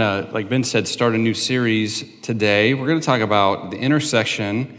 [0.00, 2.74] To, like Ben said, start a new series today.
[2.74, 4.78] We're going to talk about the intersection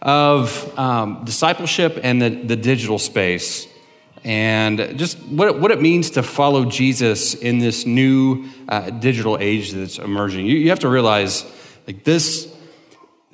[0.00, 3.68] of um, discipleship and the, the digital space
[4.24, 9.72] and just what, what it means to follow Jesus in this new uh, digital age
[9.72, 10.46] that's emerging.
[10.46, 11.44] You, you have to realize,
[11.86, 12.54] like, this,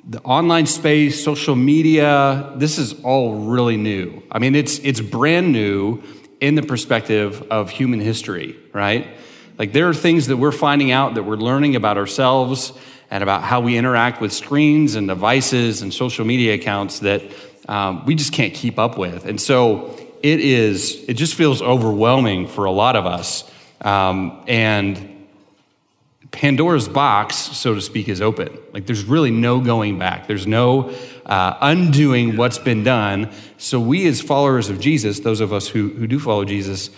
[0.03, 4.23] the online space, social media, this is all really new.
[4.31, 6.01] I mean, it's, it's brand new
[6.39, 9.07] in the perspective of human history, right?
[9.59, 12.71] Like there are things that we're finding out that we're learning about ourselves
[13.11, 17.21] and about how we interact with screens and devices and social media accounts that
[17.67, 19.25] um, we just can't keep up with.
[19.25, 23.51] And so it is, it just feels overwhelming for a lot of us.
[23.81, 25.27] Um, and
[26.31, 28.57] Pandora's box, so to speak, is open.
[28.71, 30.27] Like there's really no going back.
[30.27, 30.95] There's no
[31.25, 33.31] uh, undoing what's been done.
[33.57, 36.91] So we, as followers of Jesus, those of us who, who do follow Jesus,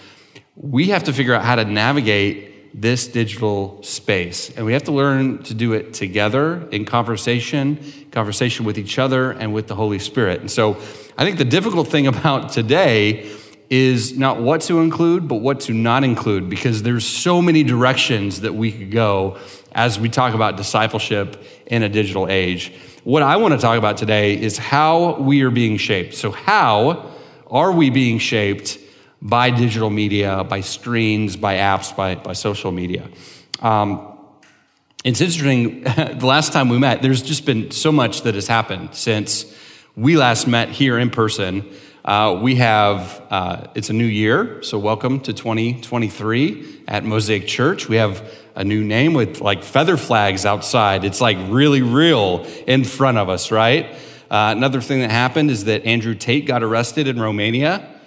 [0.55, 4.49] we have to figure out how to navigate this digital space.
[4.55, 7.79] And we have to learn to do it together in conversation,
[8.11, 10.39] conversation with each other and with the Holy Spirit.
[10.39, 10.77] And so
[11.17, 13.29] I think the difficult thing about today
[13.69, 18.41] is not what to include, but what to not include, because there's so many directions
[18.41, 19.37] that we could go
[19.71, 22.73] as we talk about discipleship in a digital age.
[23.05, 26.15] What I want to talk about today is how we are being shaped.
[26.15, 27.11] So, how
[27.47, 28.77] are we being shaped
[29.21, 33.07] by digital media, by screens, by apps, by, by social media.
[33.59, 34.17] Um,
[35.03, 38.89] it's interesting, the last time we met, there's just been so much that has happened
[38.93, 39.45] since
[39.95, 41.71] we last met here in person.
[42.03, 47.87] Uh, we have, uh, it's a new year, so welcome to 2023 at Mosaic Church.
[47.87, 51.05] We have a new name with like feather flags outside.
[51.05, 53.93] It's like really real in front of us, right?
[54.31, 58.00] Uh, another thing that happened is that Andrew Tate got arrested in Romania.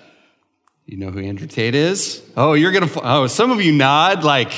[0.86, 2.22] You know who Andrew Tate is?
[2.36, 4.52] Oh, you're going to, oh, some of you nod like,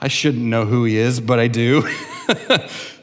[0.00, 1.82] I shouldn't know who he is, but I do.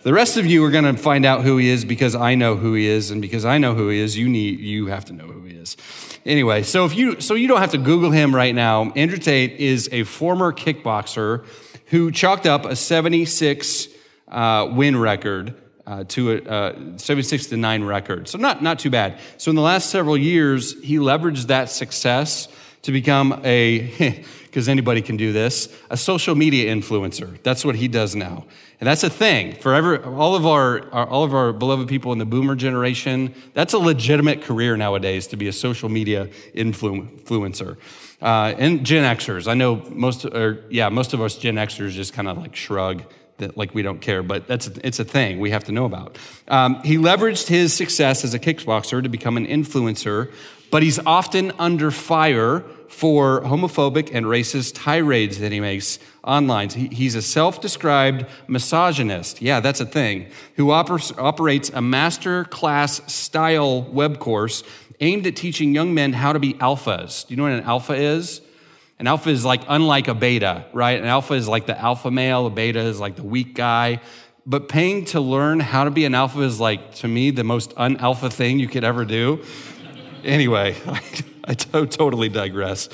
[0.03, 2.57] the rest of you are going to find out who he is because I know
[2.57, 5.13] who he is, and because I know who he is, you need, you have to
[5.13, 5.77] know who he is.
[6.25, 8.91] Anyway, so if you, so you don't have to Google him right now.
[8.91, 11.45] Andrew Tate is a former kickboxer
[11.87, 13.87] who chalked up a 76
[14.27, 18.27] uh, win record uh, to a uh, 76 to 9 record.
[18.27, 19.19] So not, not too bad.
[19.37, 22.47] So in the last several years, he leveraged that success
[22.83, 27.41] to become a, because anybody can do this, a social media influencer.
[27.43, 28.45] That's what he does now.
[28.79, 32.11] And that's a thing for every, all of our, our, all of our beloved people
[32.11, 33.33] in the boomer generation.
[33.53, 37.77] That's a legitimate career nowadays to be a social media influ- influencer.
[38.21, 42.13] Uh, and Gen Xers, I know most, or yeah, most of us Gen Xers just
[42.13, 43.03] kind of like shrug
[43.37, 46.17] that like we don't care, but that's it's a thing we have to know about.
[46.47, 50.31] Um, he leveraged his success as a kickboxer to become an influencer,
[50.71, 56.69] but he's often under fire for homophobic and racist tirades that he makes online.
[56.69, 59.41] He, he's a self-described misogynist.
[59.41, 60.27] Yeah, that's a thing.
[60.57, 64.63] Who oper- operates a master class style web course
[64.99, 67.27] aimed at teaching young men how to be alphas.
[67.27, 68.41] Do you know what an alpha is?
[69.03, 70.97] An alpha is like unlike a beta, right?
[70.97, 73.99] An alpha is like the alpha male, a beta is like the weak guy.
[74.45, 77.71] But paying to learn how to be an alpha is like, to me, the most
[77.71, 79.43] unalpha thing you could ever do.
[80.23, 80.77] anyway,
[81.43, 82.87] I, totally digress.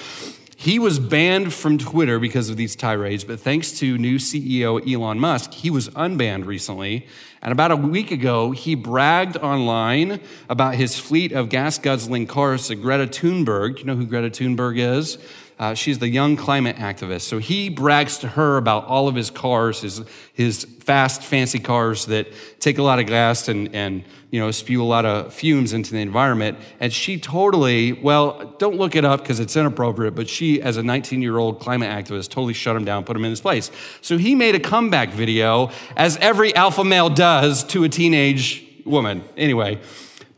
[0.58, 5.20] He was banned from Twitter because of these tirades, but thanks to new CEO Elon
[5.20, 7.06] Musk, he was unbanned recently.
[7.44, 12.68] And about a week ago, he bragged online about his fleet of gas guzzling cars
[12.70, 13.78] to Greta Thunberg.
[13.78, 15.20] You know who Greta Thunberg is?
[15.60, 17.24] Uh, she's the young climate activist.
[17.24, 20.02] So he brags to her about all of his cars, his,
[20.34, 22.28] his fast, fancy cars that
[22.62, 25.92] take a lot of gas and, and, you know, spew a lot of fumes into
[25.92, 26.58] the environment.
[26.80, 30.84] And she totally, well, don't look it up because it's inappropriate, but she, as a
[30.84, 33.70] 19 year old climate activist, totally shut him down, put him in his place.
[34.00, 39.26] So he made a comeback video, as every alpha male does to a teenage woman.
[39.36, 39.82] Anyway,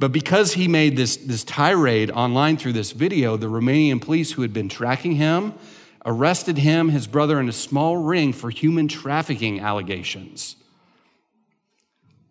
[0.02, 4.42] but because he made this, this tirade online through this video, the Romanian police who
[4.42, 5.54] had been tracking him
[6.04, 10.56] arrested him, his brother, in a small ring for human trafficking allegations.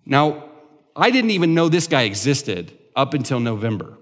[0.04, 0.50] Now,
[0.96, 3.96] I didn't even know this guy existed up until November.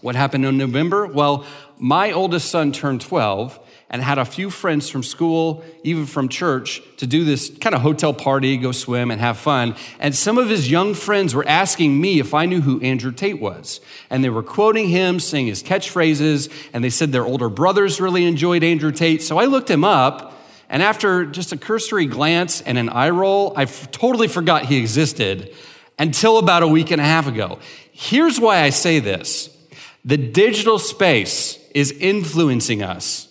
[0.00, 1.06] What happened in November?
[1.06, 1.44] Well,
[1.76, 3.58] my oldest son turned 12,
[3.94, 7.80] and had a few friends from school, even from church, to do this kind of
[7.80, 9.76] hotel party, go swim and have fun.
[10.00, 13.40] And some of his young friends were asking me if I knew who Andrew Tate
[13.40, 13.80] was.
[14.10, 18.24] And they were quoting him, saying his catchphrases, and they said their older brothers really
[18.24, 19.22] enjoyed Andrew Tate.
[19.22, 23.52] So I looked him up, and after just a cursory glance and an eye roll,
[23.56, 25.54] I f- totally forgot he existed
[26.00, 27.60] until about a week and a half ago.
[27.92, 29.56] Here's why I say this
[30.04, 33.28] the digital space is influencing us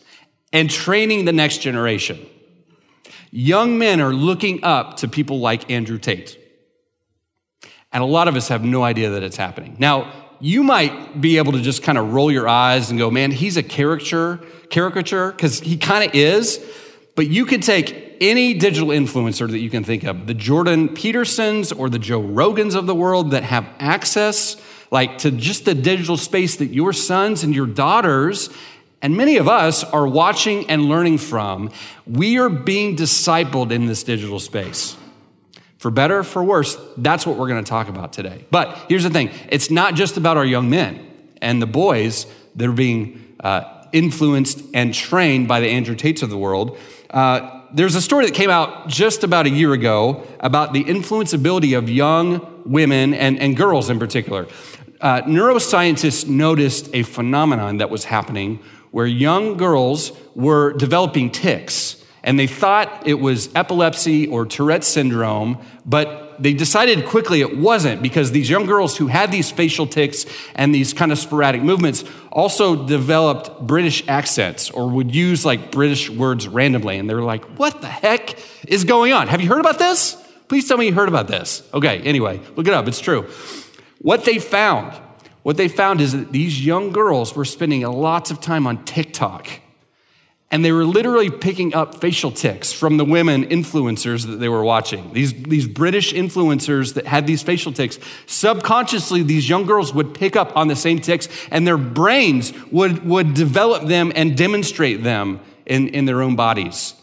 [0.53, 2.25] and training the next generation.
[3.31, 6.39] Young men are looking up to people like Andrew Tate.
[7.91, 9.75] And a lot of us have no idea that it's happening.
[9.79, 13.31] Now, you might be able to just kind of roll your eyes and go, man,
[13.31, 14.39] he's a caricature,
[14.69, 16.63] caricature, because he kind of is.
[17.15, 21.71] But you could take any digital influencer that you can think of, the Jordan Petersons
[21.71, 24.57] or the Joe Rogans of the world that have access
[24.91, 28.49] like to just the digital space that your sons and your daughters
[29.03, 31.69] and many of us are watching and learning from.
[32.07, 34.95] We are being discipled in this digital space.
[35.77, 38.45] For better, for worse, that's what we're going to talk about today.
[38.49, 41.05] But here's the thing it's not just about our young men
[41.41, 46.29] and the boys that are being uh, influenced and trained by the Andrew Tates of
[46.29, 46.77] the world.
[47.09, 51.77] Uh, there's a story that came out just about a year ago about the influenceability
[51.77, 54.47] of young women and, and girls in particular.
[55.01, 58.59] Uh, neuroscientists noticed a phenomenon that was happening
[58.93, 65.57] where young girls were developing tics and they thought it was epilepsy or Tourette's syndrome,
[65.83, 70.27] but they decided quickly it wasn't because these young girls who had these facial tics
[70.53, 76.07] and these kind of sporadic movements also developed British accents or would use like British
[76.07, 76.99] words randomly.
[76.99, 78.37] And they were like, what the heck
[78.67, 79.27] is going on?
[79.27, 80.15] Have you heard about this?
[80.49, 81.67] Please tell me you heard about this.
[81.73, 82.87] Okay, anyway, look it up.
[82.87, 83.27] It's true.
[84.01, 84.93] What they found,
[85.43, 89.47] what they found is that these young girls were spending lots of time on TikTok
[90.53, 94.63] and they were literally picking up facial tics from the women influencers that they were
[94.63, 95.11] watching.
[95.11, 97.97] These, these British influencers that had these facial tics,
[98.27, 103.03] subconsciously, these young girls would pick up on the same tics, and their brains would,
[103.03, 106.93] would develop them and demonstrate them in, in their own bodies.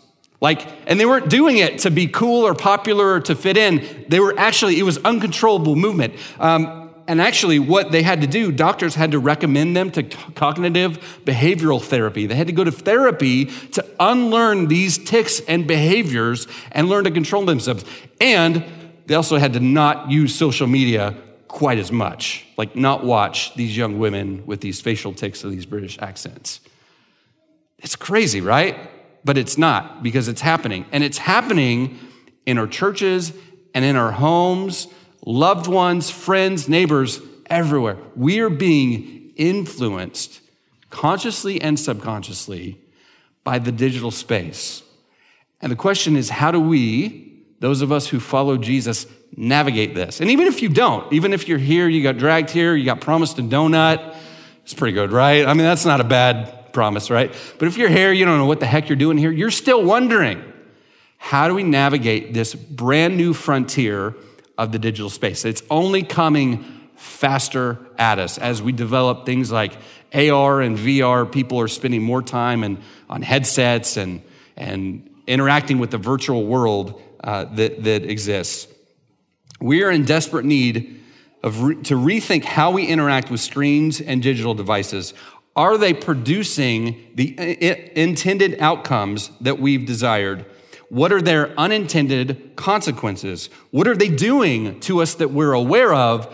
[0.41, 4.07] Like, and they weren't doing it to be cool or popular or to fit in.
[4.07, 6.15] They were actually, it was uncontrollable movement.
[6.39, 6.80] Um,
[7.11, 11.83] and actually, what they had to do, doctors had to recommend them to cognitive behavioral
[11.83, 12.27] therapy.
[12.27, 17.11] They had to go to therapy to unlearn these tics and behaviors and learn to
[17.11, 17.85] control themselves.
[18.21, 18.65] And
[19.07, 21.17] they also had to not use social media
[21.49, 25.67] quite as much, like not watch these young women with these facial tics or these
[25.67, 26.61] British accents.
[27.81, 28.89] It's crazy, right?
[29.25, 30.87] But it's not because it's happening.
[30.93, 31.99] And it's happening
[32.47, 33.33] in our churches
[33.75, 34.87] and in our homes
[35.25, 37.99] loved ones, friends, neighbors, everywhere.
[38.17, 40.41] We are being influenced
[40.91, 42.79] consciously and subconsciously
[43.45, 44.83] by the digital space.
[45.61, 49.07] And the question is how do we, those of us who follow Jesus,
[49.37, 50.21] navigate this?
[50.21, 53.01] And even if you don't, even if you're here, you got dragged here, you got
[53.01, 54.17] promised a donut,
[54.63, 55.47] it's pretty good, right?
[55.47, 57.35] I mean, that's not a bad promise, right?
[57.59, 59.83] But if you're here, you don't know what the heck you're doing here, you're still
[59.83, 60.45] wondering
[61.17, 64.15] how do we navigate this brand new frontier
[64.61, 65.47] of the digital space.
[65.47, 66.65] It's only coming
[66.95, 69.73] faster at us as we develop things like
[70.13, 71.31] AR and VR.
[71.31, 72.77] People are spending more time and,
[73.09, 74.21] on headsets and,
[74.59, 78.69] and interacting with the virtual world uh, that, that exists.
[79.63, 81.01] We are in desperate need
[81.43, 85.15] of re- to rethink how we interact with screens and digital devices.
[85.57, 90.45] Are they producing the I- intended outcomes that we've desired?
[90.91, 93.49] What are their unintended consequences?
[93.71, 96.27] What are they doing to us that we're aware of?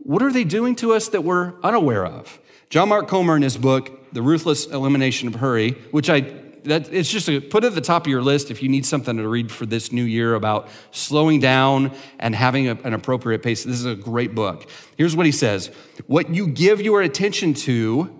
[0.00, 2.38] What are they doing to us that we're unaware of?
[2.68, 6.20] John Mark Comer, in his book, The Ruthless Elimination of Hurry, which I
[6.64, 9.16] that, it's just a, put at the top of your list if you need something
[9.16, 13.64] to read for this new year about slowing down and having a, an appropriate pace.
[13.64, 14.68] This is a great book.
[14.96, 15.68] Here's what he says
[16.06, 18.14] What you give your attention to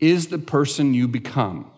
[0.00, 1.70] is the person you become.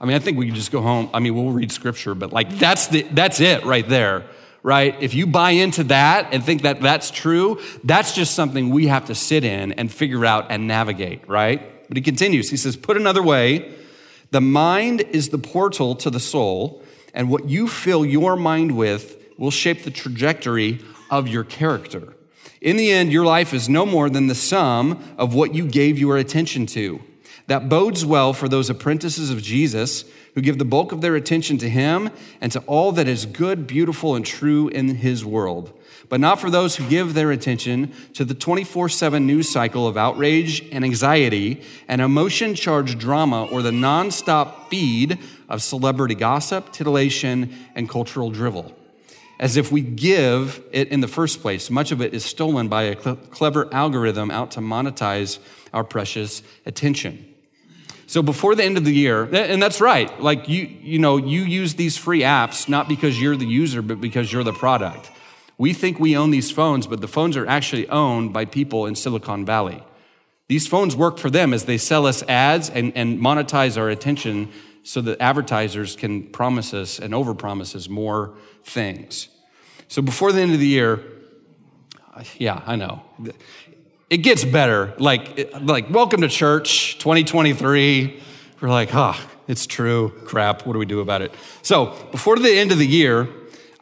[0.00, 1.10] I mean, I think we can just go home.
[1.12, 4.26] I mean, we'll read scripture, but like that's the that's it right there,
[4.62, 4.94] right?
[5.00, 9.06] If you buy into that and think that that's true, that's just something we have
[9.06, 11.88] to sit in and figure out and navigate, right?
[11.88, 12.48] But he continues.
[12.50, 13.72] He says, "Put another way,
[14.30, 19.16] the mind is the portal to the soul, and what you fill your mind with
[19.36, 22.14] will shape the trajectory of your character.
[22.60, 25.98] In the end, your life is no more than the sum of what you gave
[25.98, 27.00] your attention to."
[27.48, 31.56] That bodes well for those apprentices of Jesus who give the bulk of their attention
[31.58, 32.10] to him
[32.42, 35.72] and to all that is good, beautiful, and true in his world,
[36.10, 39.96] but not for those who give their attention to the 24 7 news cycle of
[39.96, 47.50] outrage and anxiety and emotion charged drama or the nonstop feed of celebrity gossip, titillation,
[47.74, 48.76] and cultural drivel.
[49.40, 52.82] As if we give it in the first place, much of it is stolen by
[52.82, 55.38] a clever algorithm out to monetize
[55.72, 57.36] our precious attention.
[58.08, 61.42] So before the end of the year, and that's right, like you, you know, you
[61.42, 65.10] use these free apps not because you're the user, but because you're the product.
[65.58, 68.94] We think we own these phones, but the phones are actually owned by people in
[68.94, 69.82] Silicon Valley.
[70.46, 74.50] These phones work for them as they sell us ads and, and monetize our attention
[74.84, 78.32] so that advertisers can promise us and overpromise us more
[78.64, 79.28] things.
[79.88, 81.02] So before the end of the year,
[82.14, 83.02] uh, yeah, I know.
[84.10, 84.94] It gets better.
[84.96, 88.22] Like, like welcome to church 2023.
[88.58, 90.14] We're like, ah, it's true.
[90.24, 90.64] Crap.
[90.64, 91.34] What do we do about it?
[91.60, 93.28] So before the end of the year,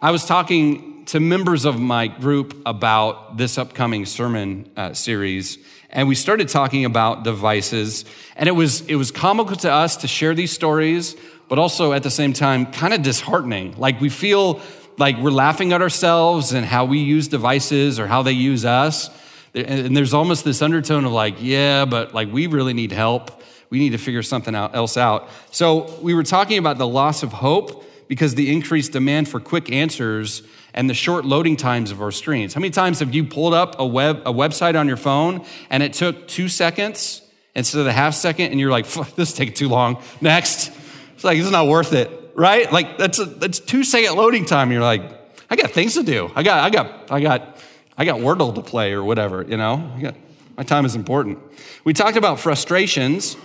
[0.02, 5.58] I was talking to members of my group about this upcoming sermon uh, series,
[5.90, 8.04] and we started talking about devices.
[8.34, 11.14] And it was it was comical to us to share these stories,
[11.48, 13.76] but also at the same time kind of disheartening.
[13.78, 14.60] Like we feel
[14.98, 19.08] like we're laughing at ourselves and how we use devices or how they use us.
[19.56, 23.42] And there's almost this undertone of like, yeah, but like we really need help.
[23.70, 25.28] We need to figure something else out.
[25.50, 29.72] So we were talking about the loss of hope because the increased demand for quick
[29.72, 32.54] answers and the short loading times of our screens.
[32.54, 35.82] How many times have you pulled up a web a website on your phone and
[35.82, 37.22] it took two seconds
[37.54, 38.86] instead of the half second, and you're like,
[39.16, 40.02] this is taking too long.
[40.20, 40.70] Next.
[41.14, 42.70] It's like, it's not worth it right?
[42.70, 44.70] Like that's a, that's two second loading time.
[44.70, 45.02] You're like,
[45.50, 46.30] I got things to do.
[46.34, 47.58] I got I got I got
[47.98, 49.42] I got Wordle to play or whatever.
[49.42, 50.14] You know, got,
[50.56, 51.38] my time is important.
[51.84, 53.36] We talked about frustrations.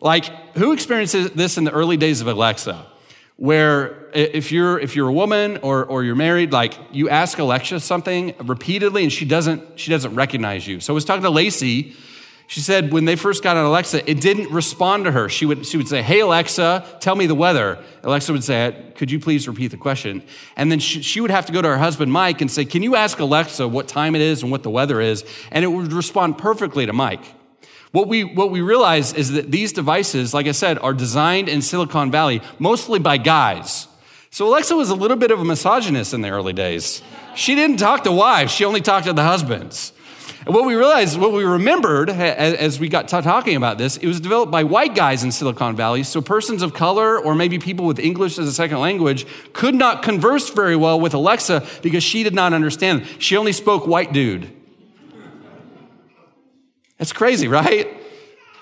[0.00, 2.86] Like who experiences this in the early days of Alexa?
[3.36, 7.80] Where if you're if you're a woman or or you're married, like you ask Alexa
[7.80, 10.80] something repeatedly and she doesn't she doesn't recognize you.
[10.80, 11.94] So I was talking to Lacey
[12.48, 15.28] she said when they first got on Alexa, it didn't respond to her.
[15.28, 17.82] She would, she would say, Hey, Alexa, tell me the weather.
[18.04, 20.22] Alexa would say, Could you please repeat the question?
[20.54, 22.82] And then she, she would have to go to her husband, Mike, and say, Can
[22.82, 25.24] you ask Alexa what time it is and what the weather is?
[25.50, 27.22] And it would respond perfectly to Mike.
[27.90, 31.62] What we, what we realize is that these devices, like I said, are designed in
[31.62, 33.88] Silicon Valley mostly by guys.
[34.30, 37.00] So Alexa was a little bit of a misogynist in the early days.
[37.34, 39.92] She didn't talk to wives, she only talked to the husbands.
[40.46, 44.20] And what we realized, what we remembered as we got talking about this, it was
[44.20, 46.04] developed by white guys in Silicon Valley.
[46.04, 50.04] So persons of color or maybe people with English as a second language could not
[50.04, 53.06] converse very well with Alexa because she did not understand.
[53.18, 54.48] She only spoke white dude.
[56.98, 57.88] That's crazy, right?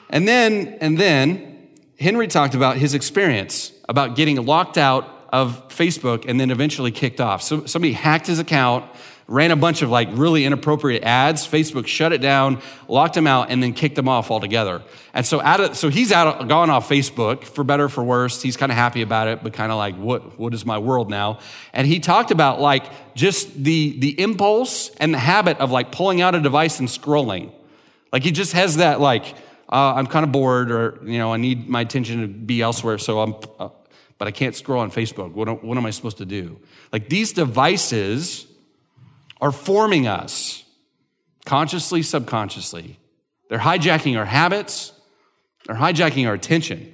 [0.08, 1.68] And then, and then
[2.00, 7.20] Henry talked about his experience about getting locked out of Facebook and then eventually kicked
[7.20, 7.42] off.
[7.42, 8.86] So somebody hacked his account
[9.26, 11.46] ran a bunch of like really inappropriate ads.
[11.46, 14.82] Facebook shut it down, locked him out, and then kicked him off altogether.
[15.12, 18.42] And so out of, so he's out gone off Facebook for better for worse.
[18.42, 21.10] He's kind of happy about it, but kind of like what what is my world
[21.10, 21.38] now?
[21.72, 26.20] And he talked about like just the the impulse and the habit of like pulling
[26.20, 27.52] out a device and scrolling.
[28.12, 29.34] Like he just has that like
[29.70, 32.98] uh, I'm kind of bored or you know I need my attention to be elsewhere,
[32.98, 33.34] so I'm.
[33.58, 33.68] Uh,
[34.16, 35.32] but I can't scroll on Facebook.
[35.32, 36.60] What, what am I supposed to do?
[36.92, 38.46] Like these devices
[39.44, 40.64] are forming us
[41.44, 42.98] consciously, subconsciously.
[43.50, 44.90] They're hijacking our habits,
[45.66, 46.90] they're hijacking our attention.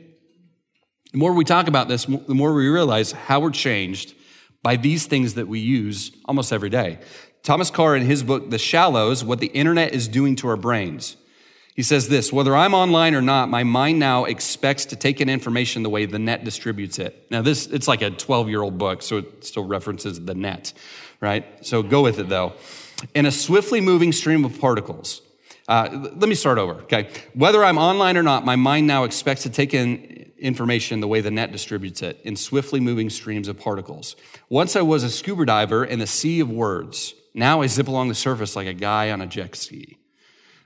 [1.12, 4.14] The more we talk about this, the more we realize how we're changed
[4.64, 6.98] by these things that we use almost every day.
[7.44, 11.16] Thomas Carr, in his book, The Shallows, What the Internet is Doing to Our Brains,
[11.76, 15.28] he says this Whether I'm online or not, my mind now expects to take in
[15.28, 17.28] information the way the net distributes it.
[17.30, 20.72] Now, this, it's like a 12 year old book, so it still references the net
[21.20, 21.44] right?
[21.64, 22.54] So go with it though.
[23.14, 25.22] In a swiftly moving stream of particles.
[25.68, 27.08] Uh, let me start over, okay?
[27.32, 31.20] Whether I'm online or not, my mind now expects to take in information the way
[31.20, 34.16] the net distributes it in swiftly moving streams of particles.
[34.48, 37.14] Once I was a scuba diver in a sea of words.
[37.34, 39.98] Now I zip along the surface like a guy on a jet ski.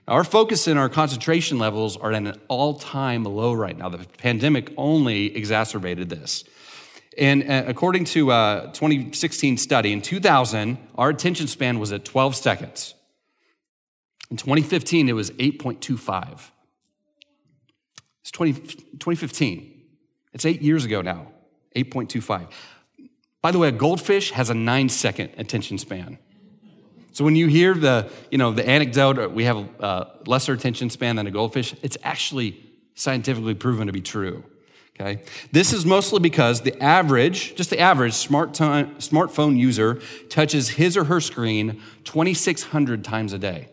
[0.07, 3.89] Our focus and our concentration levels are at an all time low right now.
[3.89, 6.43] The pandemic only exacerbated this.
[7.17, 12.35] And uh, according to a 2016 study, in 2000, our attention span was at 12
[12.35, 12.93] seconds.
[14.29, 16.51] In 2015, it was 8.25.
[18.21, 19.83] It's 20, 2015.
[20.33, 21.31] It's eight years ago now,
[21.75, 22.49] 8.25.
[23.41, 26.17] By the way, a goldfish has a nine second attention span.
[27.11, 31.15] So when you hear the, you know, the anecdote, we have a lesser attention span
[31.15, 32.61] than a goldfish, it's actually
[32.95, 34.43] scientifically proven to be true.
[34.99, 35.23] Okay?
[35.51, 41.19] This is mostly because the average, just the average smartphone user touches his or her
[41.19, 43.67] screen 2,600 times a day.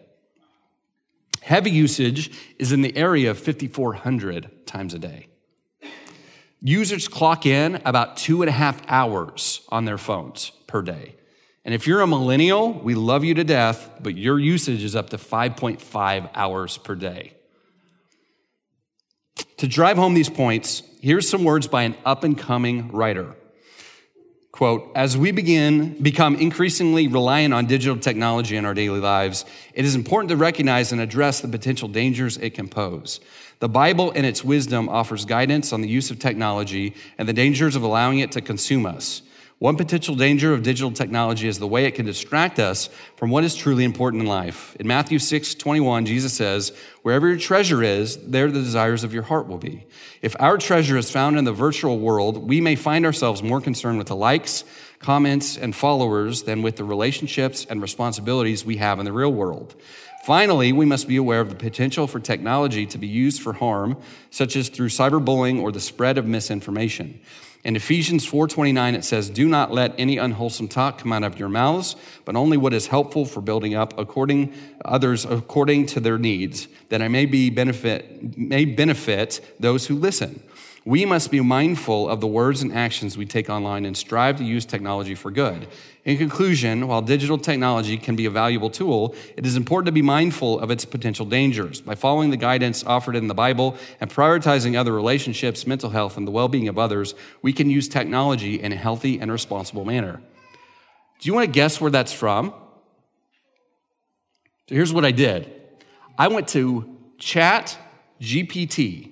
[1.40, 5.28] Heavy usage is in the area of 5,400 times a day.
[6.60, 11.16] Users clock in about two and a half hours on their phones per day.
[11.64, 15.10] And if you're a millennial, we love you to death, but your usage is up
[15.10, 17.34] to 5.5 hours per day.
[19.58, 23.34] To drive home these points, here's some words by an up and coming writer.
[24.52, 29.44] Quote, as we begin become increasingly reliant on digital technology in our daily lives,
[29.74, 33.20] it is important to recognize and address the potential dangers it can pose.
[33.60, 37.76] The Bible in its wisdom offers guidance on the use of technology and the dangers
[37.76, 39.22] of allowing it to consume us.
[39.62, 43.44] One potential danger of digital technology is the way it can distract us from what
[43.44, 44.74] is truly important in life.
[44.80, 49.22] In Matthew 6 21, Jesus says, Wherever your treasure is, there the desires of your
[49.22, 49.86] heart will be.
[50.20, 53.98] If our treasure is found in the virtual world, we may find ourselves more concerned
[53.98, 54.64] with the likes,
[54.98, 59.76] comments, and followers than with the relationships and responsibilities we have in the real world.
[60.24, 63.96] Finally, we must be aware of the potential for technology to be used for harm,
[64.30, 67.20] such as through cyberbullying or the spread of misinformation.
[67.64, 71.48] In Ephesians 4:29 it says, "Do not let any unwholesome talk come out of your
[71.48, 74.52] mouths, but only what is helpful for building up according
[74.84, 80.40] others according to their needs, that I may be benefit may benefit those who listen."
[80.84, 84.44] We must be mindful of the words and actions we take online and strive to
[84.44, 85.68] use technology for good.
[86.04, 90.02] In conclusion, while digital technology can be a valuable tool, it is important to be
[90.02, 91.80] mindful of its potential dangers.
[91.80, 96.26] By following the guidance offered in the Bible and prioritizing other relationships, mental health, and
[96.26, 100.20] the well being of others, we can use technology in a healthy and responsible manner.
[101.20, 102.52] Do you want to guess where that's from?
[104.68, 105.48] So here's what I did
[106.18, 107.78] I went to Chat
[108.20, 109.11] GPT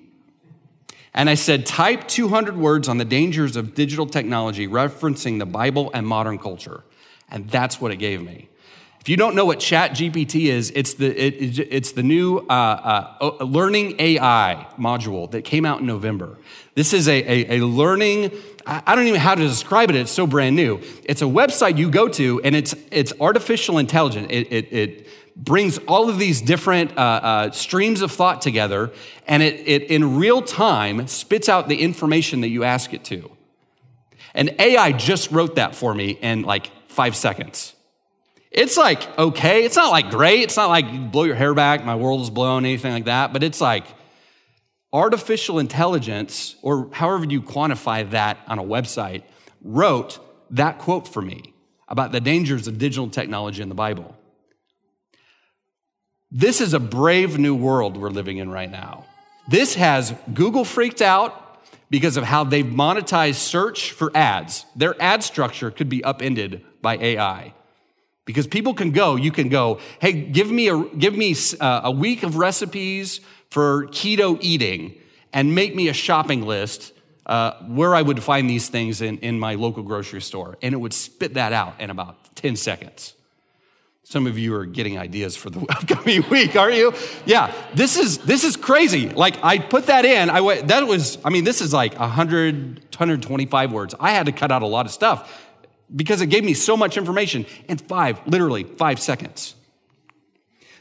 [1.13, 5.91] and I said, type 200 words on the dangers of digital technology referencing the Bible
[5.93, 6.83] and modern culture.
[7.29, 8.49] And that's what it gave me.
[9.01, 13.17] If you don't know what Chat GPT is, it's the, it, it's the new uh,
[13.19, 16.37] uh, Learning AI module that came out in November.
[16.75, 18.31] This is a, a, a learning,
[18.65, 20.79] I don't even know how to describe it, it's so brand new.
[21.03, 24.27] It's a website you go to, and it's, it's artificial intelligence.
[24.29, 28.91] It, it, it brings all of these different uh, uh, streams of thought together,
[29.27, 33.31] and it, it in real time spits out the information that you ask it to.
[34.33, 37.73] And AI just wrote that for me in like five seconds.
[38.51, 41.95] It's like okay, it's not like great, it's not like blow your hair back, my
[41.95, 43.85] world is blown, anything like that, but it's like
[44.93, 49.23] artificial intelligence, or however you quantify that on a website,
[49.61, 50.19] wrote
[50.51, 51.53] that quote for me
[51.87, 54.15] about the dangers of digital technology in the Bible.
[56.31, 59.05] This is a brave new world we're living in right now.
[59.49, 64.65] This has Google freaked out because of how they've monetized search for ads.
[64.75, 67.53] Their ad structure could be upended by AI.
[68.23, 71.91] Because people can go, you can go, hey, give me a, give me uh, a
[71.91, 74.95] week of recipes for keto eating
[75.33, 76.93] and make me a shopping list
[77.25, 80.57] uh, where I would find these things in, in my local grocery store.
[80.61, 83.15] And it would spit that out in about 10 seconds.
[84.11, 86.93] Some of you are getting ideas for the upcoming week, aren't you?
[87.25, 89.07] Yeah, this is this is crazy.
[89.07, 92.79] Like I put that in, I went, that was, I mean, this is like 100,
[92.93, 93.95] 125 words.
[94.01, 95.49] I had to cut out a lot of stuff
[95.95, 99.55] because it gave me so much information in five, literally five seconds.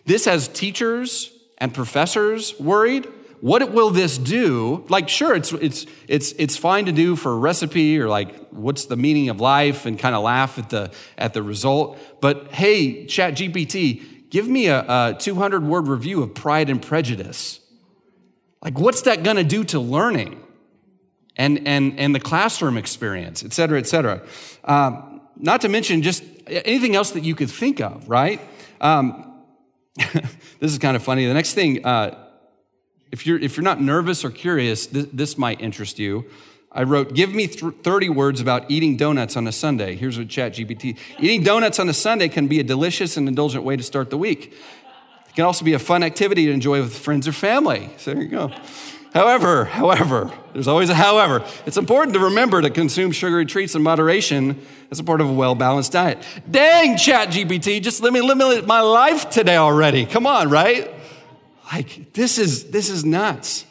[0.07, 3.07] This has teachers and professors worried
[3.41, 4.85] what will this do?
[4.89, 8.85] Like, sure, it's, it's, it's, it's fine to do for a recipe or like, what's
[8.85, 11.99] the meaning of life and kind of laugh at the, at the result.
[12.21, 17.61] But hey, Chat GPT, give me a, a 200 word review of Pride and Prejudice.
[18.63, 20.43] Like, what's that going to do to learning
[21.37, 24.21] and, and, and the classroom experience, et cetera, et cetera?
[24.65, 28.39] Um, not to mention just anything else that you could think of, right?
[28.83, 29.33] Um,
[29.97, 31.25] this is kind of funny.
[31.25, 32.27] The next thing, uh,
[33.13, 36.25] if you're, if you're not nervous or curious, this, this might interest you.
[36.73, 39.97] I wrote, Give me th- 30 words about eating donuts on a Sunday.
[39.97, 43.65] Here's what Chat GPT Eating donuts on a Sunday can be a delicious and indulgent
[43.65, 44.55] way to start the week.
[45.29, 47.91] It can also be a fun activity to enjoy with friends or family.
[47.99, 48.53] So there you go.
[49.13, 51.45] However, however, there's always a however.
[51.67, 55.33] It's important to remember to consume sugary treats in moderation as a part of a
[55.33, 56.19] well balanced diet.
[56.49, 60.07] Dang, Chat GPT, just let me limit my life today already.
[60.07, 60.89] Come on, right?
[61.73, 63.65] Like, this is, this is nuts.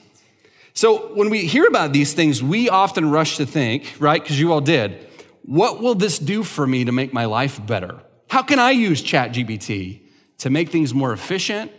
[0.73, 4.21] So when we hear about these things, we often rush to think, right?
[4.21, 5.07] Because you all did.
[5.43, 7.99] What will this do for me to make my life better?
[8.29, 10.01] How can I use ChatGPT
[10.37, 11.71] to make things more efficient,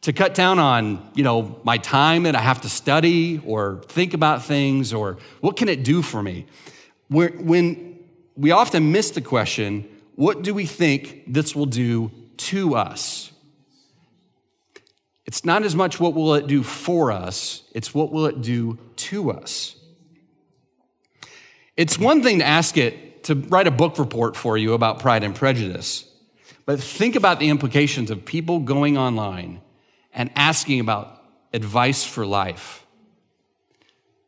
[0.00, 4.14] to cut down on, you know, my time that I have to study or think
[4.14, 6.46] about things, or what can it do for me?
[7.08, 8.00] When
[8.36, 13.31] we often miss the question, what do we think this will do to us?
[15.24, 18.78] It's not as much what will it do for us, it's what will it do
[18.96, 19.76] to us.
[21.76, 25.22] It's one thing to ask it to write a book report for you about pride
[25.22, 26.08] and prejudice,
[26.66, 29.60] but think about the implications of people going online
[30.12, 32.84] and asking about advice for life,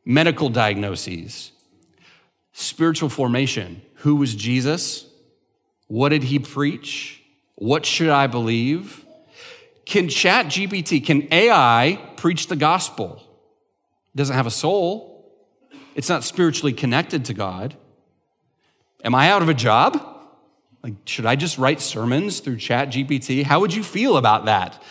[0.04, 1.52] medical diagnoses,
[2.52, 3.82] spiritual formation.
[3.96, 5.06] Who was Jesus?
[5.86, 7.22] What did he preach?
[7.56, 9.03] What should I believe?
[9.84, 13.22] Can Chat GPT, can AI preach the gospel?
[14.14, 15.14] It doesn't have a soul.
[15.94, 17.76] It's not spiritually connected to God.
[19.04, 20.14] Am I out of a job?
[20.82, 23.42] Like, should I just write sermons through Chat GPT?
[23.42, 24.82] How would you feel about that?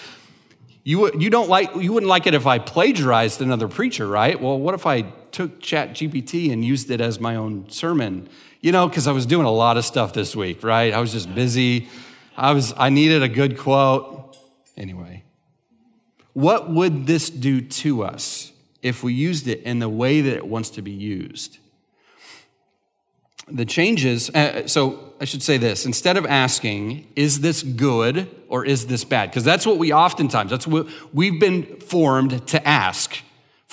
[0.84, 4.40] You, you don't like you wouldn't like it if I plagiarized another preacher, right?
[4.40, 8.28] Well, what if I took Chat GPT and used it as my own sermon?
[8.60, 10.94] You know, because I was doing a lot of stuff this week, right?
[10.94, 11.90] I was just busy.
[12.36, 14.33] I was I needed a good quote.
[14.78, 15.24] Anyway,
[16.34, 20.48] what would this do to us if we used it in the way that it
[20.48, 21.60] wants to be used?
[23.48, 28.66] The changes, uh, so I should say this instead of asking, is this good or
[28.66, 29.30] is this bad?
[29.30, 33.18] Because that's what we oftentimes, that's what we've been formed to ask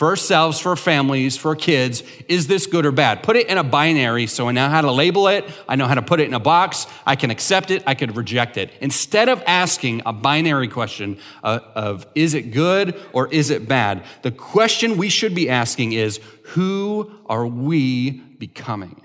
[0.00, 3.22] for ourselves, for families, for kids, is this good or bad?
[3.22, 5.92] Put it in a binary so I know how to label it, I know how
[5.92, 8.72] to put it in a box, I can accept it, I can reject it.
[8.80, 14.04] Instead of asking a binary question of, of is it good or is it bad,
[14.22, 19.02] the question we should be asking is who are we becoming?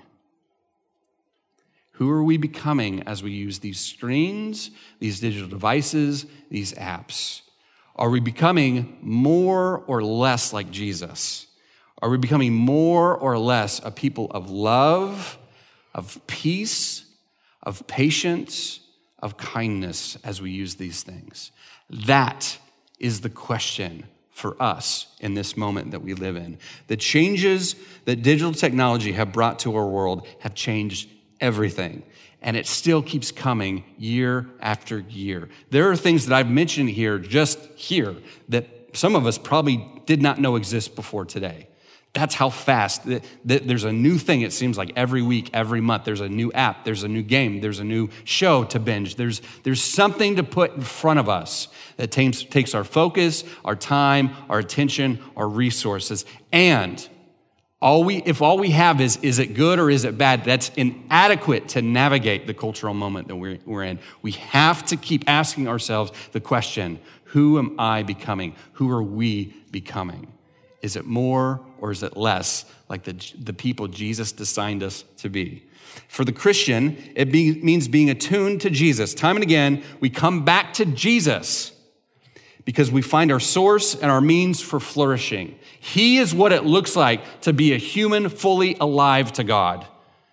[1.92, 7.42] Who are we becoming as we use these screens, these digital devices, these apps?
[7.96, 11.46] Are we becoming more or less like Jesus?
[12.02, 15.38] Are we becoming more or less a people of love,
[15.94, 17.06] of peace,
[17.62, 18.80] of patience,
[19.20, 21.52] of kindness as we use these things?
[21.88, 22.58] That
[22.98, 26.58] is the question for us in this moment that we live in.
[26.88, 31.08] The changes that digital technology have brought to our world have changed
[31.40, 32.02] everything.
[32.46, 35.50] And it still keeps coming year after year.
[35.70, 38.14] There are things that I've mentioned here, just here,
[38.48, 41.68] that some of us probably did not know exist before today.
[42.14, 43.02] That's how fast.
[43.44, 46.04] There's a new thing, it seems like every week, every month.
[46.04, 49.16] There's a new app, there's a new game, there's a new show to binge.
[49.16, 53.76] There's, there's something to put in front of us that takes, takes our focus, our
[53.76, 57.06] time, our attention, our resources, and
[57.80, 60.70] all we, if all we have is, is it good or is it bad, that's
[60.76, 63.98] inadequate to navigate the cultural moment that we're, we're in.
[64.22, 66.98] We have to keep asking ourselves the question
[67.30, 68.54] who am I becoming?
[68.74, 70.32] Who are we becoming?
[70.80, 75.28] Is it more or is it less like the, the people Jesus designed us to
[75.28, 75.64] be?
[76.08, 79.12] For the Christian, it be, means being attuned to Jesus.
[79.12, 81.72] Time and again, we come back to Jesus
[82.66, 85.58] because we find our source and our means for flourishing.
[85.80, 89.86] He is what it looks like to be a human fully alive to God,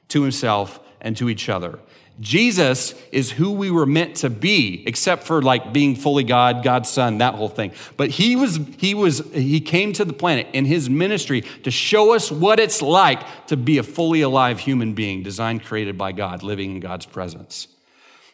[0.09, 1.79] to himself, and to each other.
[2.19, 6.89] Jesus is who we were meant to be, except for like being fully God, God's
[6.89, 7.71] son, that whole thing.
[7.97, 12.13] But he was, he was, he came to the planet in his ministry to show
[12.13, 16.43] us what it's like to be a fully alive human being, designed, created by God,
[16.43, 17.67] living in God's presence.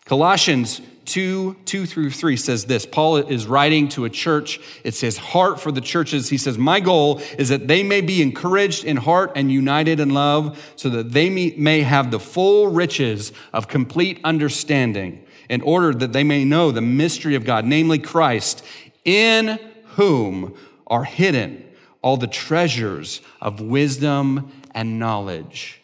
[0.10, 4.60] Colossians 2 2 through 3 says this Paul is writing to a church.
[4.84, 6.30] It's his heart for the churches.
[6.30, 10.10] He says, My goal is that they may be encouraged in heart and united in
[10.10, 16.12] love, so that they may have the full riches of complete understanding, in order that
[16.12, 18.66] they may know the mystery of God, namely Christ,
[19.06, 20.56] in whom
[20.88, 21.64] are hidden
[22.02, 25.79] all the treasures of wisdom and knowledge.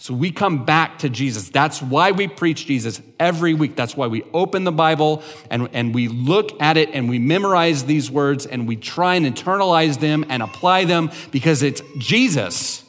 [0.00, 1.50] So we come back to Jesus.
[1.50, 3.74] That's why we preach Jesus every week.
[3.74, 7.84] That's why we open the Bible and, and we look at it and we memorize
[7.84, 12.84] these words and we try and internalize them and apply them because it's Jesus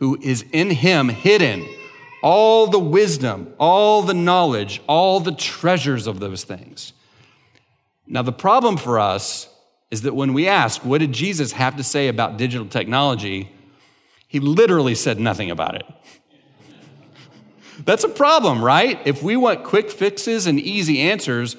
[0.00, 1.66] who is in Him hidden
[2.22, 6.92] all the wisdom, all the knowledge, all the treasures of those things.
[8.06, 9.48] Now, the problem for us
[9.90, 13.50] is that when we ask, what did Jesus have to say about digital technology?
[14.28, 15.84] He literally said nothing about it.
[17.84, 19.00] That's a problem, right?
[19.06, 21.56] If we want quick fixes and easy answers,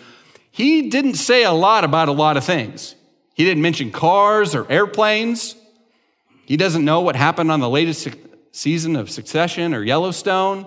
[0.51, 2.95] he didn't say a lot about a lot of things.
[3.34, 5.55] He didn't mention cars or airplanes.
[6.45, 8.10] He doesn't know what happened on the latest
[8.51, 10.65] season of Succession or Yellowstone.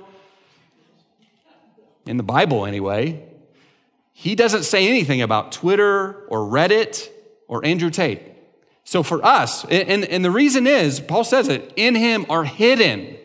[2.07, 3.23] In the Bible, anyway.
[4.13, 7.09] He doesn't say anything about Twitter or Reddit
[7.49, 8.23] or Andrew Tate.
[8.85, 13.17] So for us, and, and the reason is, Paul says it, in him are hidden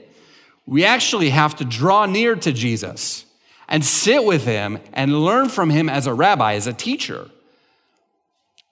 [0.70, 3.26] we actually have to draw near to Jesus
[3.68, 7.28] and sit with him and learn from him as a rabbi, as a teacher,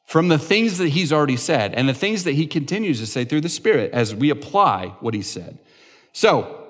[0.05, 3.25] from the things that he's already said and the things that he continues to say
[3.25, 5.57] through the Spirit as we apply what he said.
[6.13, 6.65] So,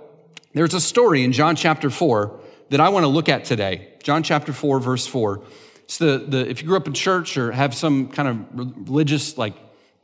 [0.54, 3.90] there's a story in John chapter 4 that I want to look at today.
[4.02, 5.42] John chapter 4, verse 4.
[5.84, 9.38] It's the, the, if you grew up in church or have some kind of religious,
[9.38, 9.56] like,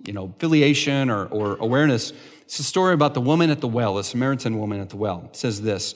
[0.06, 2.12] you know, affiliation or, or awareness,
[2.54, 5.24] It's a story about the woman at the well, the Samaritan woman at the well.
[5.26, 5.96] It says this.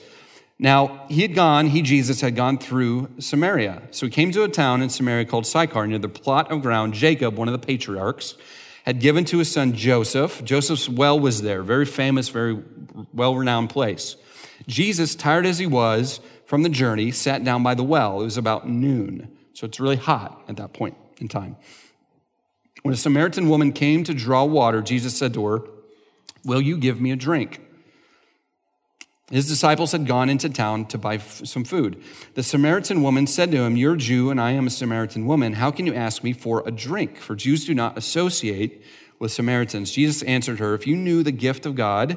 [0.58, 3.82] Now, he had gone, he, Jesus, had gone through Samaria.
[3.92, 6.94] So he came to a town in Samaria called Sychar, near the plot of ground
[6.94, 8.34] Jacob, one of the patriarchs,
[8.82, 10.42] had given to his son Joseph.
[10.42, 12.60] Joseph's well was there, very famous, very
[13.14, 14.16] well renowned place.
[14.66, 18.20] Jesus, tired as he was from the journey, sat down by the well.
[18.20, 21.54] It was about noon, so it's really hot at that point in time.
[22.82, 25.62] When a Samaritan woman came to draw water, Jesus said to her,
[26.44, 27.60] Will you give me a drink?
[29.30, 32.02] His disciples had gone into town to buy f- some food.
[32.34, 35.52] The Samaritan woman said to him, You're a Jew, and I am a Samaritan woman.
[35.52, 37.18] How can you ask me for a drink?
[37.18, 38.82] For Jews do not associate
[39.18, 39.90] with Samaritans.
[39.90, 42.16] Jesus answered her, If you knew the gift of God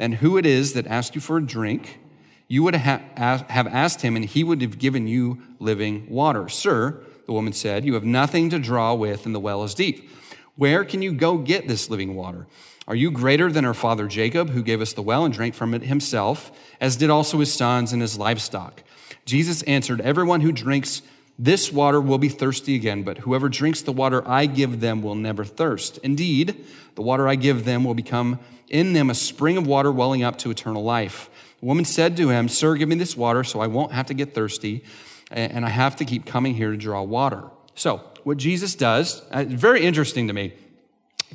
[0.00, 2.00] and who it is that asked you for a drink,
[2.48, 6.48] you would ha- have asked him, and he would have given you living water.
[6.48, 10.10] Sir, the woman said, You have nothing to draw with, and the well is deep.
[10.56, 12.48] Where can you go get this living water?
[12.88, 15.74] Are you greater than our father Jacob, who gave us the well and drank from
[15.74, 18.82] it himself, as did also his sons and his livestock?
[19.26, 21.02] Jesus answered, Everyone who drinks
[21.38, 25.14] this water will be thirsty again, but whoever drinks the water I give them will
[25.14, 25.98] never thirst.
[25.98, 28.38] Indeed, the water I give them will become
[28.70, 31.28] in them a spring of water welling up to eternal life.
[31.60, 34.14] The woman said to him, Sir, give me this water so I won't have to
[34.14, 34.82] get thirsty
[35.30, 37.50] and I have to keep coming here to draw water.
[37.74, 40.54] So, what Jesus does, uh, very interesting to me.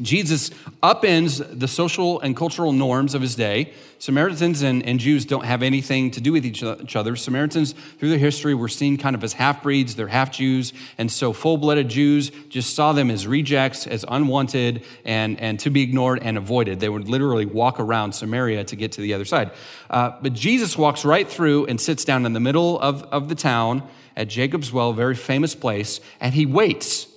[0.02, 0.50] Jesus
[0.82, 3.74] upends the social and cultural norms of his day.
[4.00, 6.64] Samaritans and, and, Jews don't have anything to do with each
[6.96, 7.16] other.
[7.16, 10.74] Samaritans, through their history, were seen kind of as half breeds, they're half Jews.
[10.98, 15.70] And so full blooded Jews just saw them as rejects, as unwanted, and, and to
[15.70, 16.80] be ignored and avoided.
[16.80, 19.52] They would literally walk around Samaria to get to the other side.
[19.92, 23.36] Uh, but Jesus walks right through and sits down in the middle of, of the
[23.36, 27.08] town at Jacob's Well, very famous place, and he waits.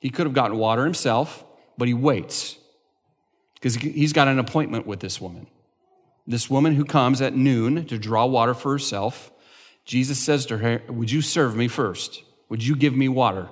[0.00, 1.44] He could have gotten water himself
[1.80, 2.58] but he waits
[3.54, 5.46] because he's got an appointment with this woman.
[6.26, 9.32] This woman who comes at noon to draw water for herself.
[9.86, 12.22] Jesus says to her, Would you serve me first?
[12.50, 13.48] Would you give me water?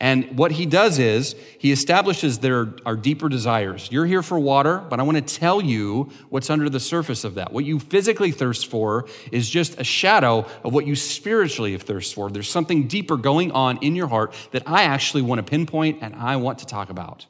[0.00, 3.88] And what he does is he establishes there are deeper desires.
[3.92, 7.34] You're here for water, but I want to tell you what's under the surface of
[7.34, 7.52] that.
[7.52, 12.14] What you physically thirst for is just a shadow of what you spiritually have thirst
[12.14, 12.30] for.
[12.30, 16.14] There's something deeper going on in your heart that I actually want to pinpoint and
[16.14, 17.26] I want to talk about.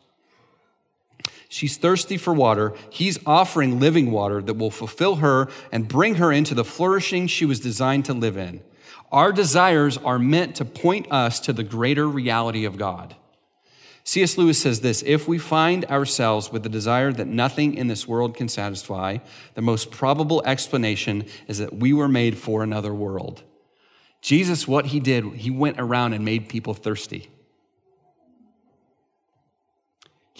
[1.53, 2.75] She's thirsty for water.
[2.91, 7.45] He's offering living water that will fulfill her and bring her into the flourishing she
[7.45, 8.63] was designed to live in.
[9.11, 13.17] Our desires are meant to point us to the greater reality of God.
[14.05, 14.39] C.S.
[14.39, 18.37] Lewis says this If we find ourselves with the desire that nothing in this world
[18.37, 19.19] can satisfy,
[19.55, 23.43] the most probable explanation is that we were made for another world.
[24.23, 27.29] Jesus, what he did, he went around and made people thirsty.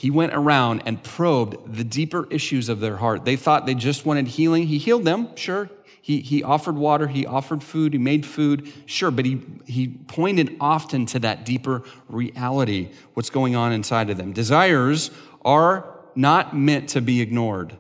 [0.01, 3.27] He went around and probed the deeper issues of their heart.
[3.27, 4.67] They thought they just wanted healing.
[4.67, 5.69] He healed them, sure.
[6.01, 10.57] He, he offered water, he offered food, he made food, sure, but he, he pointed
[10.59, 14.33] often to that deeper reality, what's going on inside of them.
[14.33, 15.11] Desires
[15.45, 15.85] are
[16.15, 17.77] not meant to be ignored,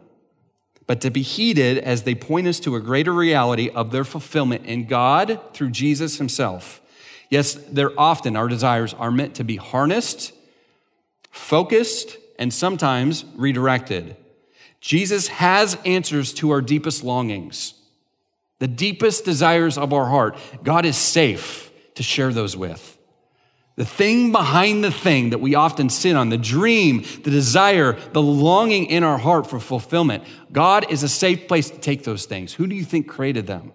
[0.87, 4.67] but to be heeded as they point us to a greater reality of their fulfillment
[4.67, 6.83] in God through Jesus himself.
[7.31, 10.35] Yes, they're often, our desires are meant to be harnessed
[11.31, 14.17] focused, and sometimes redirected.
[14.81, 17.75] Jesus has answers to our deepest longings,
[18.59, 20.39] the deepest desires of our heart.
[20.63, 22.97] God is safe to share those with.
[23.77, 28.23] The thing behind the thing that we often sit on, the dream, the desire, the
[28.23, 32.53] longing in our heart for fulfillment, God is a safe place to take those things.
[32.55, 33.73] Who do you think created them?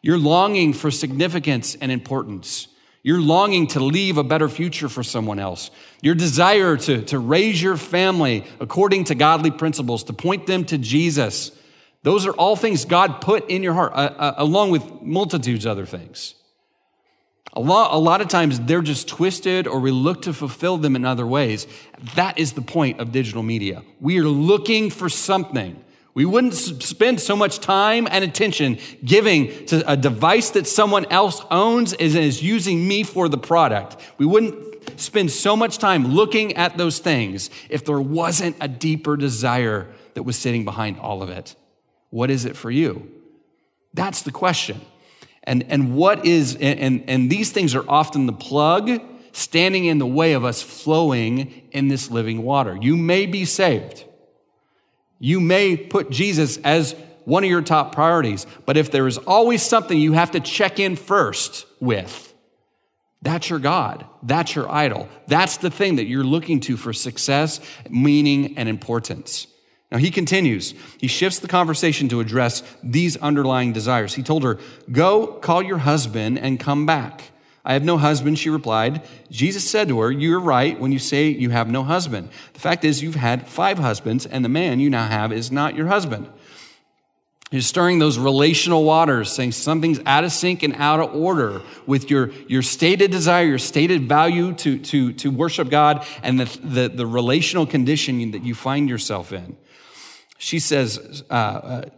[0.00, 2.68] You're longing for significance and importance.
[3.02, 5.70] Your longing to leave a better future for someone else.
[6.02, 10.78] Your desire to, to raise your family according to godly principles, to point them to
[10.78, 11.52] Jesus.
[12.02, 15.72] Those are all things God put in your heart, uh, uh, along with multitudes of
[15.72, 16.34] other things.
[17.54, 20.94] A lot, a lot of times they're just twisted or we look to fulfill them
[20.94, 21.66] in other ways.
[22.14, 23.82] That is the point of digital media.
[24.00, 25.82] We are looking for something
[26.18, 31.40] we wouldn't spend so much time and attention giving to a device that someone else
[31.48, 33.96] owns and is using me for the product.
[34.18, 39.16] We wouldn't spend so much time looking at those things if there wasn't a deeper
[39.16, 41.54] desire that was sitting behind all of it.
[42.10, 43.08] What is it for you?
[43.94, 44.80] That's the question.
[45.44, 49.00] And, and what is, and, and these things are often the plug
[49.30, 52.76] standing in the way of us flowing in this living water.
[52.80, 54.04] You may be saved.
[55.18, 59.62] You may put Jesus as one of your top priorities, but if there is always
[59.62, 62.28] something you have to check in first with,
[63.20, 64.06] that's your God.
[64.22, 65.08] That's your idol.
[65.26, 69.48] That's the thing that you're looking to for success, meaning, and importance.
[69.90, 70.74] Now he continues.
[70.98, 74.14] He shifts the conversation to address these underlying desires.
[74.14, 74.58] He told her,
[74.92, 77.30] Go, call your husband and come back.
[77.68, 79.02] I have no husband, she replied.
[79.30, 82.30] Jesus said to her, You're right when you say you have no husband.
[82.54, 85.76] The fact is, you've had five husbands, and the man you now have is not
[85.76, 86.30] your husband.
[87.50, 92.10] He's stirring those relational waters, saying something's out of sync and out of order with
[92.10, 96.88] your, your stated desire, your stated value to, to, to worship God, and the, the,
[96.88, 99.58] the relational condition that you find yourself in.
[100.38, 101.88] She says, uh, uh,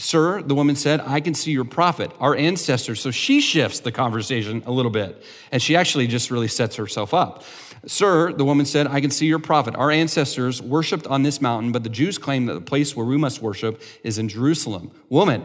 [0.00, 3.00] Sir, the woman said, I can see your prophet, our ancestors.
[3.00, 7.12] So she shifts the conversation a little bit, and she actually just really sets herself
[7.12, 7.44] up.
[7.86, 9.74] Sir, the woman said, I can see your prophet.
[9.76, 13.18] Our ancestors worshiped on this mountain, but the Jews claim that the place where we
[13.18, 14.90] must worship is in Jerusalem.
[15.10, 15.44] Woman,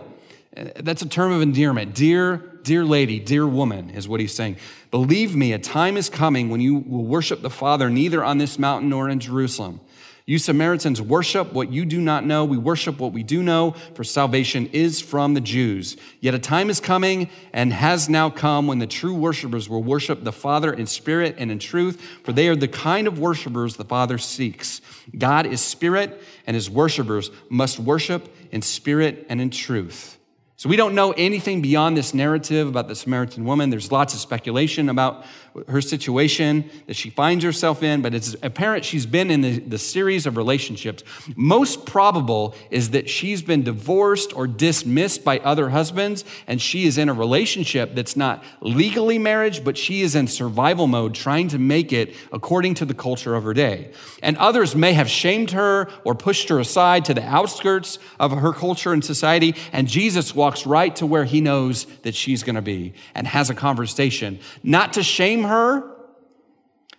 [0.54, 1.94] that's a term of endearment.
[1.94, 4.56] Dear, dear lady, dear woman, is what he's saying.
[4.90, 8.58] Believe me, a time is coming when you will worship the Father neither on this
[8.58, 9.82] mountain nor in Jerusalem.
[10.28, 12.46] You Samaritans worship what you do not know.
[12.46, 15.98] We worship what we do know, for salvation is from the Jews.
[16.20, 20.24] Yet a time is coming and has now come when the true worshipers will worship
[20.24, 23.86] the Father in spirit and in truth, for they are the kind of worshipers the
[23.86, 24.82] Father seeks.
[25.16, 30.18] God is spirit, and his worshipers must worship in spirit and in truth.
[30.58, 33.70] So we don't know anything beyond this narrative about the Samaritan woman.
[33.70, 35.26] There's lots of speculation about
[35.68, 39.78] her situation that she finds herself in, but it's apparent she's been in the, the,
[39.78, 41.04] series of relationships.
[41.36, 46.98] Most probable is that she's been divorced or dismissed by other husbands, and she is
[46.98, 51.58] in a relationship that's not legally marriage, but she is in survival mode, trying to
[51.58, 53.92] make it according to the culture of her day.
[54.22, 58.52] And others may have shamed her or pushed her aside to the outskirts of her
[58.52, 62.62] culture and society, and Jesus walks right to where he knows that she's going to
[62.62, 65.96] be and has a conversation, not to shame her,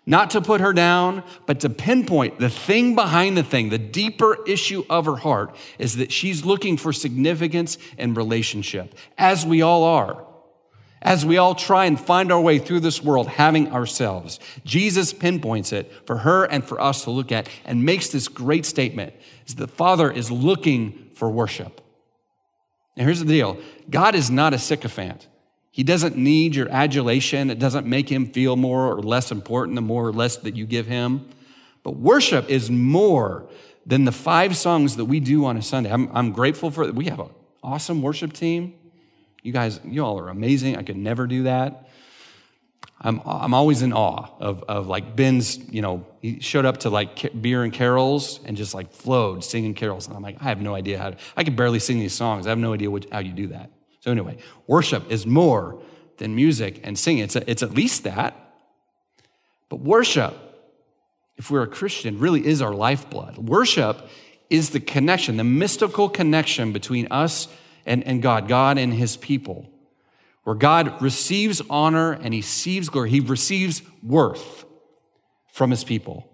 [0.07, 3.71] not to put her down, but to pinpoint the thing behind the thing.
[3.71, 9.45] The deeper issue of her heart is that she's looking for significance and relationship, as
[9.45, 10.25] we all are.
[11.03, 15.73] As we all try and find our way through this world, having ourselves, Jesus pinpoints
[15.73, 19.13] it for her and for us to look at and makes this great statement
[19.47, 21.81] is the Father is looking for worship.
[22.97, 23.59] Now, here's the deal
[23.91, 25.29] God is not a sycophant.
[25.77, 27.51] He doesn't need your adulation.
[27.51, 30.65] It doesn't make him feel more or less important the more or less that you
[30.65, 31.29] give him.
[31.83, 33.45] But worship is more
[33.85, 35.93] than the five songs that we do on a Sunday.
[35.93, 36.95] I'm, I'm grateful for it.
[36.95, 37.29] We have an
[37.63, 38.73] awesome worship team.
[39.43, 40.79] You guys, you all are amazing.
[40.79, 41.91] I could never do that.
[42.99, 46.89] I'm, I'm always in awe of, of like Ben's, you know, he showed up to
[46.89, 50.07] like beer and carols and just like flowed singing carols.
[50.07, 52.47] And I'm like, I have no idea how to, I can barely sing these songs.
[52.47, 53.73] I have no idea what, how you do that.
[54.07, 54.39] So, anyway,
[54.69, 55.83] worship is more
[56.19, 57.25] than music and singing.
[57.25, 58.37] It's, a, it's at least that.
[59.69, 60.33] But worship,
[61.37, 63.37] if we're a Christian, really is our lifeblood.
[63.37, 64.09] Worship
[64.49, 67.49] is the connection, the mystical connection between us
[67.85, 69.69] and, and God, God and his people,
[70.45, 73.11] where God receives honor and he receives glory.
[73.11, 74.65] He receives worth
[75.53, 76.31] from his people.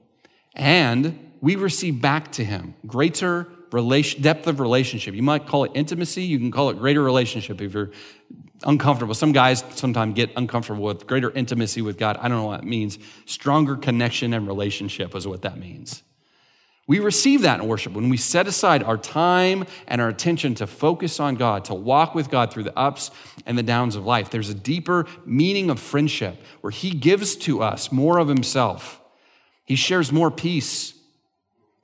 [0.55, 5.15] And we receive back to him greater relation, depth of relationship.
[5.15, 6.23] You might call it intimacy.
[6.23, 7.91] You can call it greater relationship if you're
[8.65, 9.15] uncomfortable.
[9.15, 12.17] Some guys sometimes get uncomfortable with greater intimacy with God.
[12.19, 12.99] I don't know what that means.
[13.27, 16.03] Stronger connection and relationship is what that means.
[16.89, 20.67] We receive that in worship when we set aside our time and our attention to
[20.67, 23.13] focus on God, to walk with God through the ups
[23.47, 24.31] and the downs of life.
[24.31, 29.01] There's a deeper meaning of friendship where He gives to us more of Himself.
[29.65, 30.95] He shares more peace,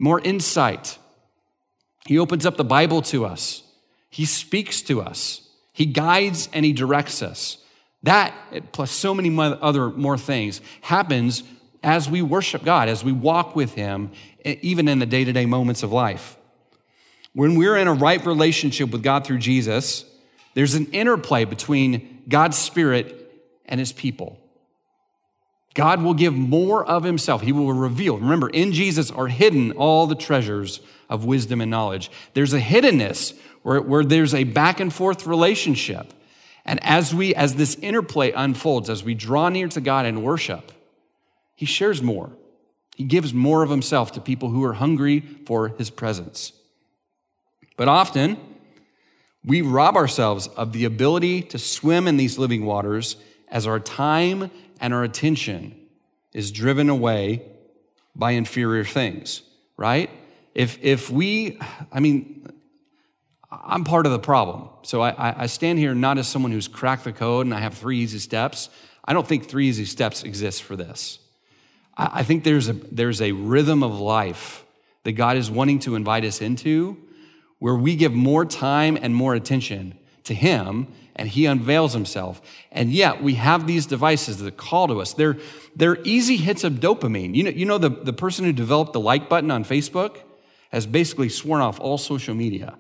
[0.00, 0.98] more insight,
[2.06, 3.62] he opens up the Bible to us.
[4.10, 5.48] He speaks to us.
[5.72, 7.58] He guides and he directs us.
[8.04, 8.34] That,
[8.72, 11.42] plus so many other more things, happens
[11.82, 14.12] as we worship God, as we walk with Him,
[14.44, 16.36] even in the day to day moments of life.
[17.32, 20.04] When we're in a right relationship with God through Jesus,
[20.54, 23.32] there's an interplay between God's Spirit
[23.66, 24.38] and His people.
[25.78, 27.42] God will give more of himself.
[27.42, 28.18] He will reveal.
[28.18, 32.10] Remember, in Jesus are hidden all the treasures of wisdom and knowledge.
[32.34, 36.12] There's a hiddenness where, where there's a back and forth relationship.
[36.64, 40.72] And as we, as this interplay unfolds, as we draw near to God and worship,
[41.54, 42.32] he shares more.
[42.96, 46.52] He gives more of himself to people who are hungry for his presence.
[47.76, 48.36] But often,
[49.44, 53.14] we rob ourselves of the ability to swim in these living waters
[53.46, 54.50] as our time
[54.80, 55.74] and our attention
[56.32, 57.42] is driven away
[58.14, 59.42] by inferior things,
[59.76, 60.10] right?
[60.54, 61.58] If, if we,
[61.92, 62.50] I mean,
[63.50, 64.68] I'm part of the problem.
[64.82, 67.74] So I, I stand here not as someone who's cracked the code and I have
[67.74, 68.68] three easy steps.
[69.04, 71.18] I don't think three easy steps exist for this.
[71.96, 74.64] I, I think there's a, there's a rhythm of life
[75.04, 76.96] that God is wanting to invite us into,
[77.58, 82.40] where we give more time and more attention to Him and He unveils Himself.
[82.72, 85.12] And yet we have these devices that call to us.
[85.12, 85.36] They're,
[85.76, 87.34] they're easy hits of dopamine.
[87.34, 90.18] You know, you know the, the person who developed the like button on Facebook
[90.70, 92.74] has basically sworn off all social media.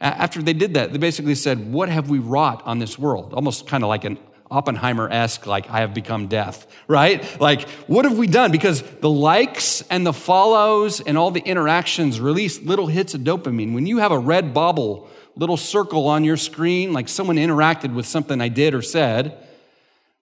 [0.00, 3.34] After they did that, they basically said, What have we wrought on this world?
[3.34, 4.18] Almost kind of like an
[4.50, 7.38] Oppenheimer esque, like, I have become death, right?
[7.38, 8.50] Like, what have we done?
[8.50, 13.74] Because the likes and the follows and all the interactions release little hits of dopamine.
[13.74, 18.06] When you have a red bobble, little circle on your screen, like someone interacted with
[18.06, 19.38] something I did or said,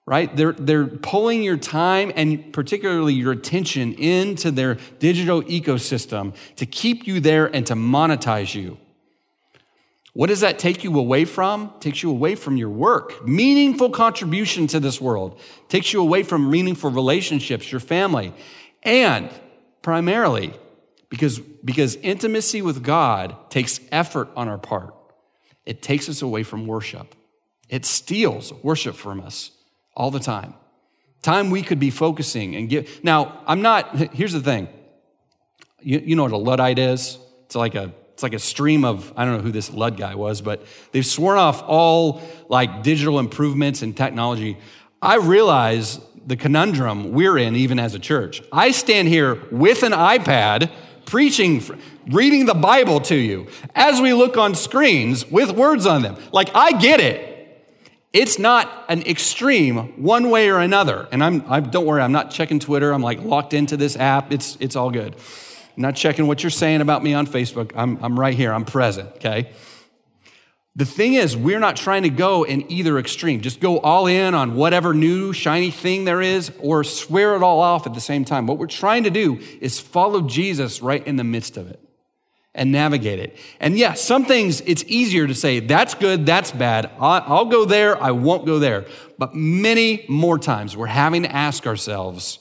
[0.06, 0.34] right?
[0.36, 7.06] They're, they're pulling your time and particularly your attention into their digital ecosystem to keep
[7.06, 8.78] you there and to monetize you.
[10.12, 11.74] What does that take you away from?
[11.80, 16.50] Takes you away from your work, meaningful contribution to this world, takes you away from
[16.50, 18.32] meaningful relationships, your family,
[18.82, 19.28] and
[19.82, 20.54] primarily
[21.10, 24.94] because, because intimacy with God takes effort on our part.
[25.66, 27.14] It takes us away from worship.
[27.68, 29.50] It steals worship from us
[29.94, 30.54] all the time.
[31.22, 33.02] Time we could be focusing and give.
[33.02, 34.68] Now, I'm not, here's the thing.
[35.80, 37.18] You, you know what a Luddite is?
[37.44, 40.14] It's like a it's like a stream of i don't know who this lud guy
[40.14, 44.56] was but they've sworn off all like digital improvements and technology
[45.02, 49.92] i realize the conundrum we're in even as a church i stand here with an
[49.92, 50.70] ipad
[51.06, 51.62] preaching
[52.08, 56.50] reading the bible to you as we look on screens with words on them like
[56.54, 57.32] i get it
[58.12, 62.30] it's not an extreme one way or another and i'm I, don't worry i'm not
[62.30, 65.16] checking twitter i'm like locked into this app it's it's all good
[65.76, 67.72] I'm not checking what you're saying about me on Facebook.
[67.74, 68.52] I'm, I'm right here.
[68.52, 69.50] I'm present, okay?
[70.76, 73.40] The thing is, we're not trying to go in either extreme.
[73.40, 77.60] Just go all in on whatever new shiny thing there is or swear it all
[77.60, 78.46] off at the same time.
[78.46, 81.80] What we're trying to do is follow Jesus right in the midst of it
[82.54, 83.36] and navigate it.
[83.58, 86.90] And yeah, some things it's easier to say, that's good, that's bad.
[87.00, 88.84] I'll go there, I won't go there.
[89.18, 92.38] But many more times we're having to ask ourselves,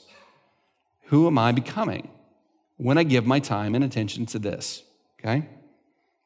[1.06, 2.10] who am I becoming?
[2.78, 4.84] when I give my time and attention to this,
[5.20, 5.48] okay?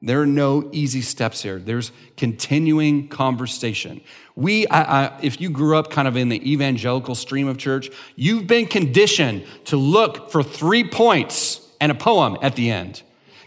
[0.02, 1.60] There are no easy steps here.
[1.60, 4.00] There's continuing conversation.
[4.36, 7.90] We, I, I, if you grew up kind of in the evangelical stream of church,
[8.16, 13.04] you've been conditioned to look for three points and a poem at the end.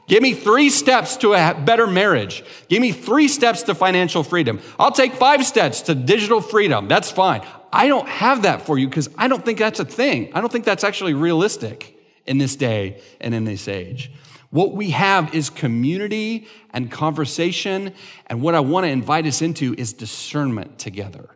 [0.08, 2.44] Give me three steps to a better marriage.
[2.68, 4.60] Give me three steps to financial freedom.
[4.78, 6.86] I'll take five steps to digital freedom.
[6.86, 7.40] That's fine.
[7.72, 10.32] I don't have that for you because I don't think that's a thing.
[10.34, 14.10] I don't think that's actually realistic in this day and in this age.
[14.52, 17.94] What we have is community and conversation.
[18.26, 21.30] And what I want to invite us into is discernment together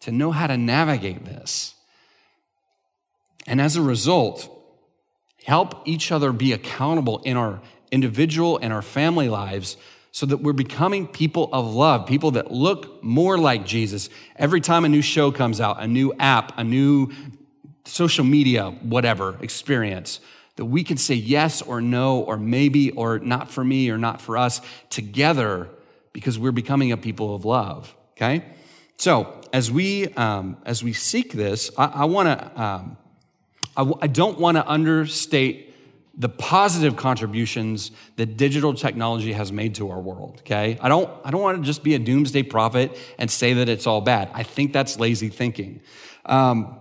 [0.00, 1.76] to know how to navigate this.
[3.46, 4.50] And as a result,
[5.44, 7.62] help each other be accountable in our
[7.92, 9.76] individual and our family lives
[10.10, 14.08] so that we're becoming people of love, people that look more like Jesus.
[14.34, 17.12] Every time a new show comes out, a new app, a new
[17.84, 20.18] social media, whatever experience,
[20.56, 24.20] that we can say yes or no or maybe or not for me or not
[24.20, 25.68] for us together
[26.12, 27.94] because we're becoming a people of love.
[28.12, 28.44] Okay,
[28.96, 32.96] so as we um, as we seek this, I, I want to um,
[33.76, 35.72] I w- I don't want to understate
[36.14, 40.78] the positive contributions that digital technology has made to our world okay?
[40.80, 43.86] I don't i don't want to just be a doomsday prophet and say that it's
[43.86, 44.30] all bad.
[44.34, 45.80] I think that's lazy thinking.
[46.26, 46.78] Um,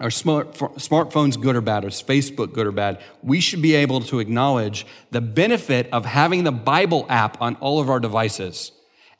[0.00, 1.84] are smart, smartphones good or bad?
[1.84, 3.00] Is Facebook good or bad?
[3.22, 7.80] We should be able to acknowledge the benefit of having the Bible app on all
[7.80, 8.72] of our devices.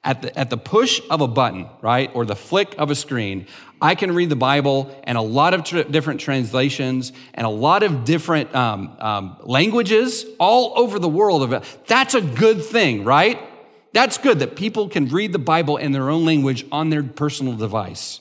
[0.02, 3.46] At the, at the push of a button, right, or the flick of a screen,
[3.80, 8.04] I can read the Bible and a lot of different translations and a lot of
[8.04, 11.64] different um, um, languages all over the world.
[11.86, 13.40] That's a good thing, right?
[13.94, 17.56] That's good that people can read the Bible in their own language on their personal
[17.56, 18.20] device.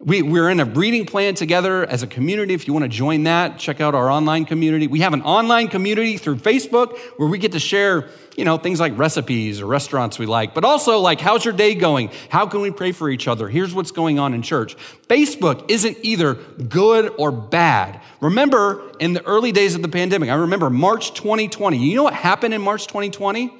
[0.00, 2.54] We, we're in a reading plan together as a community.
[2.54, 4.86] If you want to join that, check out our online community.
[4.86, 8.78] We have an online community through Facebook where we get to share, you know, things
[8.78, 12.12] like recipes or restaurants we like, but also like, how's your day going?
[12.28, 13.48] How can we pray for each other?
[13.48, 14.76] Here's what's going on in church.
[15.08, 18.00] Facebook isn't either good or bad.
[18.20, 21.76] Remember in the early days of the pandemic, I remember March 2020.
[21.76, 23.52] You know what happened in March 2020?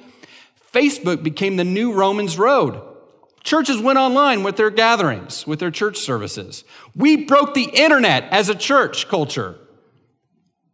[0.71, 2.88] Facebook became the new Romans road.
[3.43, 6.63] Churches went online with their gatherings, with their church services.
[6.95, 9.55] We broke the internet as a church culture.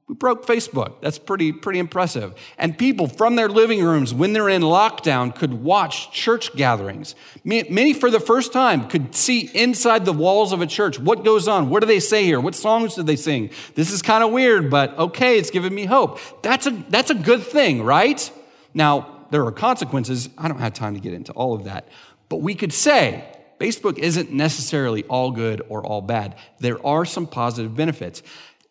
[0.08, 1.02] We broke Facebook.
[1.02, 2.36] That's pretty, pretty impressive.
[2.60, 7.16] And people from their living rooms, when they're in lockdown, could watch church gatherings.
[7.44, 11.48] Many, for the first time, could see inside the walls of a church what goes
[11.48, 11.70] on.
[11.72, 12.40] What do they say here?
[12.40, 13.50] What songs do they sing?
[13.74, 16.20] This is kind of weird, but okay, it's giving me hope.
[16.44, 18.32] That's a, that's a good thing, right?
[18.76, 20.30] Now, there are consequences.
[20.38, 21.88] I don't have time to get into all of that.
[22.30, 23.24] But we could say
[23.60, 26.36] Facebook isn't necessarily all good or all bad.
[26.60, 28.22] There are some positive benefits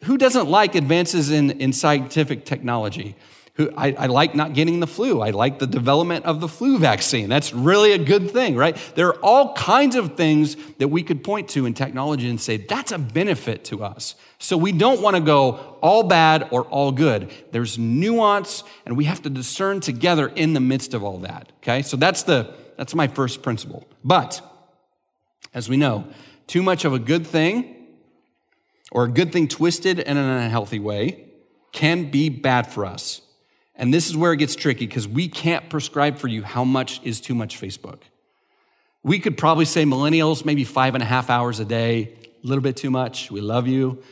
[0.04, 3.16] who doesn't like advances in, in scientific technology?
[3.54, 5.20] Who, I, I, like not getting the flu.
[5.20, 7.28] I like the development of the flu vaccine.
[7.28, 8.76] That's really a good thing, right?
[8.96, 12.56] There are all kinds of things that we could point to in technology and say,
[12.56, 14.16] that's a benefit to us.
[14.40, 17.32] So we don't want to go all bad or all good.
[17.52, 21.82] There's nuance, and we have to discern together in the midst of all that, okay?
[21.82, 23.86] So that's, the, that's my first principle.
[24.02, 24.42] But,
[25.52, 26.06] as we know,
[26.46, 27.74] too much of a good thing
[28.90, 31.24] or a good thing twisted in an unhealthy way
[31.72, 33.20] can be bad for us.
[33.76, 37.00] And this is where it gets tricky because we can't prescribe for you how much
[37.02, 38.00] is too much Facebook.
[39.02, 42.62] We could probably say millennials, maybe five and a half hours a day, a little
[42.62, 43.30] bit too much.
[43.30, 44.02] We love you.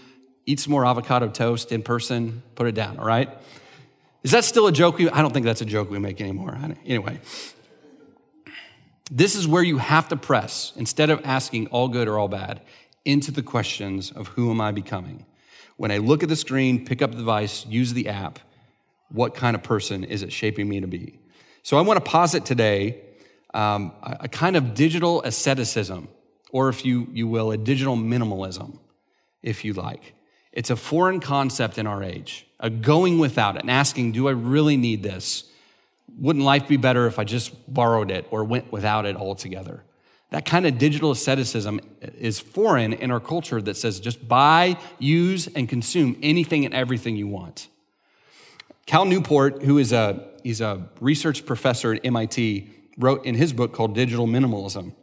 [0.45, 3.31] Eat some more avocado toast in person, put it down, all right?
[4.25, 5.01] Is that still a joke?
[5.01, 6.59] I don't think that's a joke we make anymore.
[6.85, 7.21] Anyway,
[9.15, 12.63] this is where you have to press instead of asking all good or all bad
[13.05, 15.27] into the questions of who am I becoming?
[15.77, 18.39] When I look at the screen, pick up the device, use the app,
[19.11, 21.21] what kind of person is it shaping me to be?
[21.63, 23.03] So I want to posit today
[23.53, 26.09] um, a, kind of digital asceticism,
[26.51, 28.79] or if you, you will, a digital minimalism,
[29.43, 30.15] if you like.
[30.53, 34.33] It's a foreign concept in our age, a going without it and asking, do I
[34.33, 35.52] really need this?
[36.19, 39.85] Wouldn't life be better if I just borrowed it or went without it altogether?
[40.31, 45.47] That kind of digital asceticism is foreign in our culture that says just buy, use,
[45.47, 47.69] and consume anything and everything you want.
[48.87, 53.73] Cal Newport, who is a, he's a research professor at MIT, wrote in his book
[53.73, 54.95] called Digital Minimalism.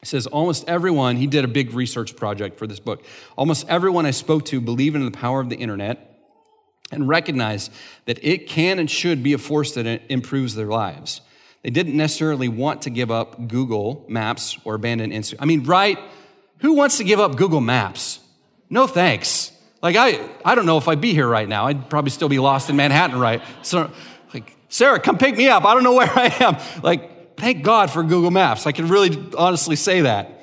[0.00, 3.04] He says, almost everyone, he did a big research project for this book.
[3.36, 6.13] Almost everyone I spoke to believe in the power of the internet
[6.90, 7.70] and recognize
[8.06, 11.20] that it can and should be a force that improves their lives.
[11.62, 15.36] They didn't necessarily want to give up Google Maps or abandon Instagram.
[15.40, 15.98] I mean, right?
[16.58, 18.20] Who wants to give up Google Maps?
[18.68, 19.50] No thanks.
[19.82, 21.66] Like, I, I don't know if I'd be here right now.
[21.66, 23.42] I'd probably still be lost in Manhattan, right?
[23.62, 23.90] So,
[24.32, 25.64] like, Sarah, come pick me up.
[25.64, 26.56] I don't know where I am.
[26.82, 28.66] Like, thank God for Google Maps.
[28.66, 30.42] I can really honestly say that.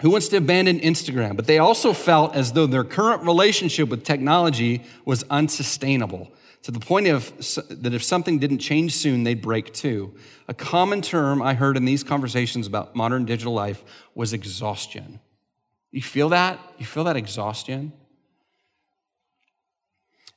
[0.00, 1.36] Who wants to abandon Instagram?
[1.36, 6.30] But they also felt as though their current relationship with technology was unsustainable
[6.62, 7.32] to the point of
[7.70, 10.12] that if something didn't change soon, they'd break too.
[10.48, 13.84] A common term I heard in these conversations about modern digital life
[14.14, 15.20] was exhaustion.
[15.92, 16.58] You feel that?
[16.76, 17.92] You feel that exhaustion?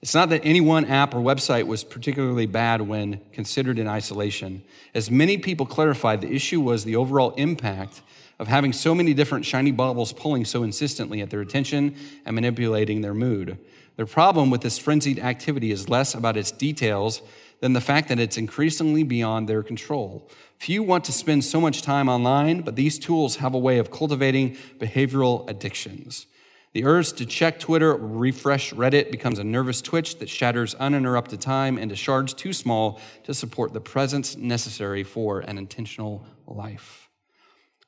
[0.01, 4.63] It's not that any one app or website was particularly bad when considered in isolation.
[4.93, 8.01] As many people clarified, the issue was the overall impact
[8.39, 13.01] of having so many different shiny baubles pulling so insistently at their attention and manipulating
[13.01, 13.59] their mood.
[13.97, 17.21] Their problem with this frenzied activity is less about its details
[17.59, 20.31] than the fact that it's increasingly beyond their control.
[20.57, 23.91] Few want to spend so much time online, but these tools have a way of
[23.91, 26.27] cultivating behavioral addictions.
[26.71, 31.77] The urge to check Twitter refresh Reddit becomes a nervous twitch that shatters uninterrupted time
[31.77, 37.08] into shards too small to support the presence necessary for an intentional life.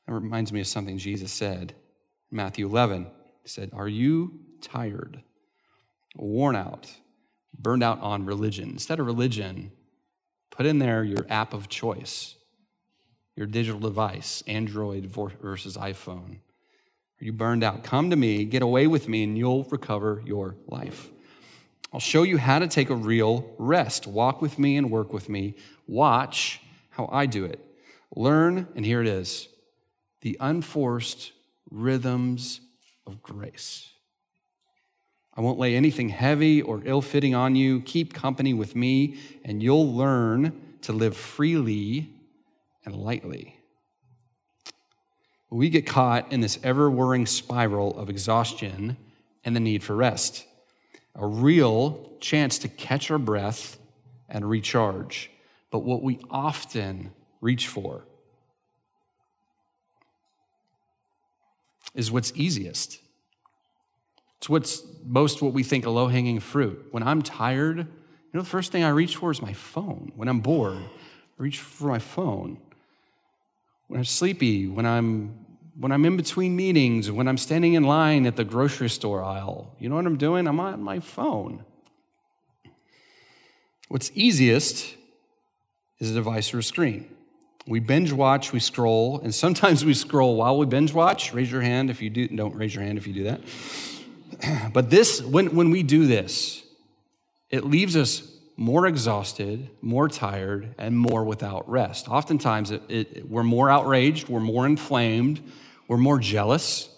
[0.08, 1.74] That reminds me of something Jesus said
[2.32, 3.08] in Matthew 11.
[3.43, 5.24] He said, Are you tired?
[6.16, 6.91] worn out,
[7.58, 8.70] burned out on religion.
[8.70, 9.72] Instead of religion,
[10.49, 12.36] put in there your app of choice,
[13.36, 16.36] your digital device, Android versus iPhone.
[17.22, 17.84] Are you burned out?
[17.84, 21.10] Come to me, get away with me, and you'll recover your life.
[21.93, 24.08] I'll show you how to take a real rest.
[24.08, 25.56] Walk with me and work with me.
[25.88, 27.60] Watch how I do it.
[28.16, 29.47] Learn, and here it is
[30.22, 31.32] the unforced
[31.69, 32.61] rhythms
[33.05, 33.91] of grace.
[35.36, 37.82] I won't lay anything heavy or ill fitting on you.
[37.82, 42.09] Keep company with me, and you'll learn to live freely
[42.86, 43.57] and lightly.
[45.49, 48.97] We get caught in this ever whirring spiral of exhaustion
[49.43, 50.45] and the need for rest,
[51.15, 53.78] a real chance to catch our breath
[54.30, 55.30] and recharge.
[55.69, 57.11] But what we often
[57.41, 58.05] reach for
[61.93, 62.99] is what's easiest
[64.41, 66.87] it's what's most what we think a low hanging fruit.
[66.89, 67.85] When I'm tired, you
[68.33, 70.13] know, the first thing I reach for is my phone.
[70.15, 72.57] When I'm bored, I reach for my phone.
[73.87, 75.45] When I'm sleepy, when I'm
[75.79, 79.75] when I'm in between meetings, when I'm standing in line at the grocery store aisle.
[79.77, 80.47] You know what I'm doing?
[80.47, 81.63] I'm on my phone.
[83.89, 84.95] What's easiest
[85.99, 87.15] is a device or a screen.
[87.68, 91.34] We binge watch, we scroll, and sometimes we scroll while we binge watch.
[91.34, 92.28] Raise your hand if you do.
[92.28, 93.41] Don't raise your hand if you do that.
[94.74, 96.64] But this, when, when we do this,
[97.51, 102.07] it leaves us more exhausted, more tired, and more without rest.
[102.07, 105.41] Oftentimes, it, it, we're more outraged, we're more inflamed,
[105.88, 106.89] we're more jealous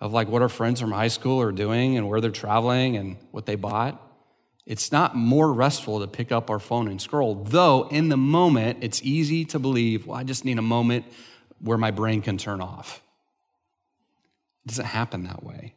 [0.00, 3.16] of like what our friends from high school are doing and where they're traveling and
[3.30, 4.00] what they bought.
[4.64, 8.78] It's not more restful to pick up our phone and scroll, though in the moment,
[8.80, 11.04] it's easy to believe, well, I just need a moment
[11.60, 13.02] where my brain can turn off.
[14.64, 15.74] It doesn't happen that way.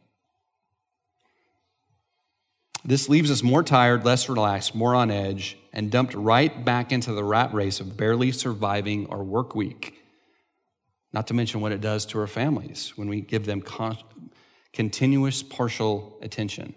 [2.84, 7.12] This leaves us more tired, less relaxed, more on edge, and dumped right back into
[7.12, 10.00] the rat race of barely surviving our work week.
[11.12, 13.98] Not to mention what it does to our families when we give them con-
[14.72, 16.74] continuous partial attention.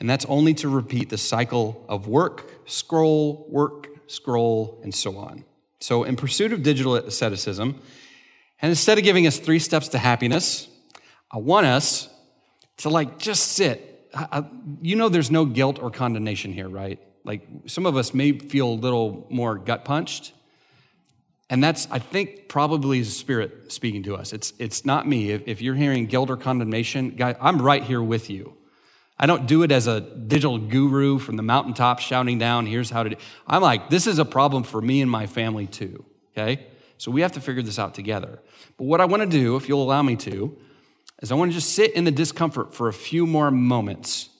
[0.00, 5.44] And that's only to repeat the cycle of work, scroll, work, scroll, and so on.
[5.80, 7.80] So, in pursuit of digital asceticism,
[8.60, 10.68] and instead of giving us three steps to happiness,
[11.30, 12.08] I want us
[12.78, 14.08] to like just sit.
[14.14, 14.44] I,
[14.82, 16.98] you know, there's no guilt or condemnation here, right?
[17.24, 20.32] Like some of us may feel a little more gut punched.
[21.50, 24.32] And that's, I think, probably the Spirit speaking to us.
[24.32, 25.30] It's, it's not me.
[25.30, 28.57] If, if you're hearing guilt or condemnation, guy, I'm right here with you.
[29.18, 33.02] I don't do it as a digital guru from the mountaintop shouting down, here's how
[33.02, 33.16] to do
[33.46, 36.66] I'm like, this is a problem for me and my family too, okay?
[36.98, 38.40] So we have to figure this out together.
[38.76, 40.56] But what I want to do, if you'll allow me to,
[41.20, 44.30] is I want to just sit in the discomfort for a few more moments.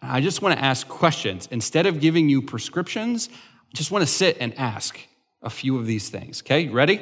[0.00, 1.48] I just want to ask questions.
[1.50, 4.98] Instead of giving you prescriptions, I just want to sit and ask
[5.42, 6.68] a few of these things, okay?
[6.68, 7.00] Ready?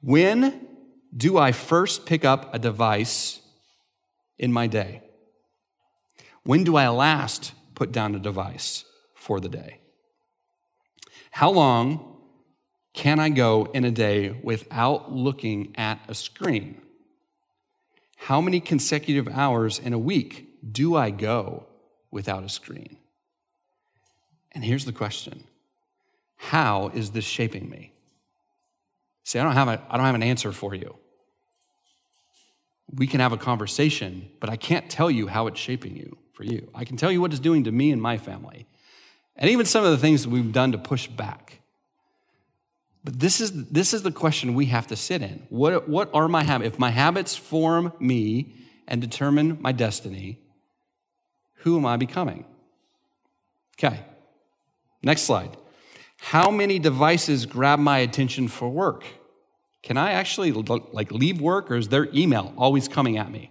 [0.00, 0.66] When
[1.14, 3.40] do I first pick up a device
[4.38, 5.01] in my day?
[6.44, 8.84] When do I last put down a device
[9.14, 9.78] for the day?
[11.30, 12.18] How long
[12.94, 16.80] can I go in a day without looking at a screen?
[18.16, 21.66] How many consecutive hours in a week do I go
[22.10, 22.98] without a screen?
[24.52, 25.44] And here's the question
[26.36, 27.92] How is this shaping me?
[29.24, 30.96] See, I don't have, a, I don't have an answer for you.
[32.94, 36.44] We can have a conversation, but I can't tell you how it's shaping you for
[36.44, 36.68] you.
[36.74, 38.66] I can tell you what it's doing to me and my family,
[39.36, 41.60] and even some of the things we've done to push back.
[43.04, 45.46] But this is, this is the question we have to sit in.
[45.48, 46.74] What, what are my habits?
[46.74, 48.54] If my habits form me
[48.86, 50.38] and determine my destiny,
[51.56, 52.44] who am I becoming?
[53.78, 54.00] Okay,
[55.02, 55.56] next slide.
[56.18, 59.04] How many devices grab my attention for work?
[59.82, 63.50] Can I actually like leave work or is there email always coming at me?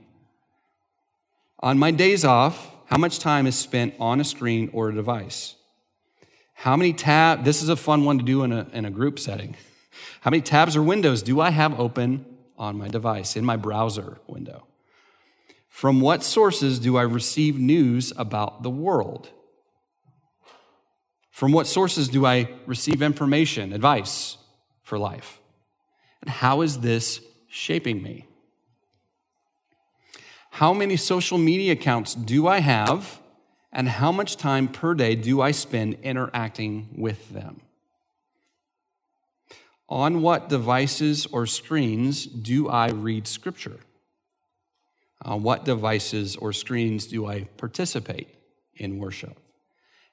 [1.61, 5.55] On my days off, how much time is spent on a screen or a device?
[6.53, 9.19] How many tabs, this is a fun one to do in a, in a group
[9.19, 9.55] setting.
[10.21, 12.25] How many tabs or windows do I have open
[12.57, 14.67] on my device, in my browser window?
[15.69, 19.29] From what sources do I receive news about the world?
[21.31, 24.37] From what sources do I receive information, advice
[24.83, 25.39] for life?
[26.21, 28.27] And how is this shaping me?
[30.51, 33.19] How many social media accounts do I have?
[33.71, 37.61] And how much time per day do I spend interacting with them?
[39.87, 43.79] On what devices or screens do I read scripture?
[45.23, 48.27] On what devices or screens do I participate
[48.75, 49.39] in worship?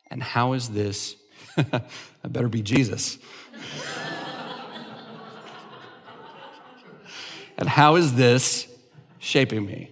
[0.09, 1.17] And how is this?
[1.57, 1.83] I
[2.29, 3.19] better be Jesus.
[7.59, 8.69] and how is this
[9.19, 9.91] shaping me?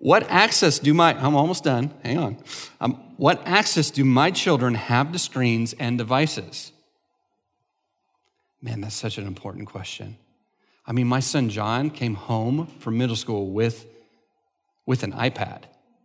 [0.00, 2.38] What access do my, I'm almost done, hang on.
[2.80, 6.72] Um, what access do my children have to screens and devices?
[8.62, 10.16] Man, that's such an important question.
[10.86, 13.86] I mean, my son John came home from middle school with,
[14.86, 15.64] with an iPad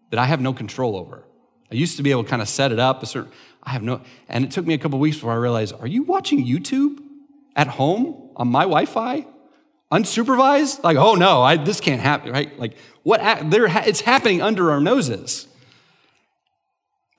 [0.10, 1.24] that I have no control over.
[1.72, 3.32] I used to be able to kind of set it up a certain,
[3.64, 6.04] I have no, and it took me a couple weeks before I realized, are you
[6.04, 7.00] watching YouTube
[7.56, 9.26] at home on my Wi Fi?
[9.96, 10.84] Unsupervised?
[10.84, 12.60] Like, oh no, I, this can't happen, right?
[12.60, 15.48] Like, what, there, it's happening under our noses.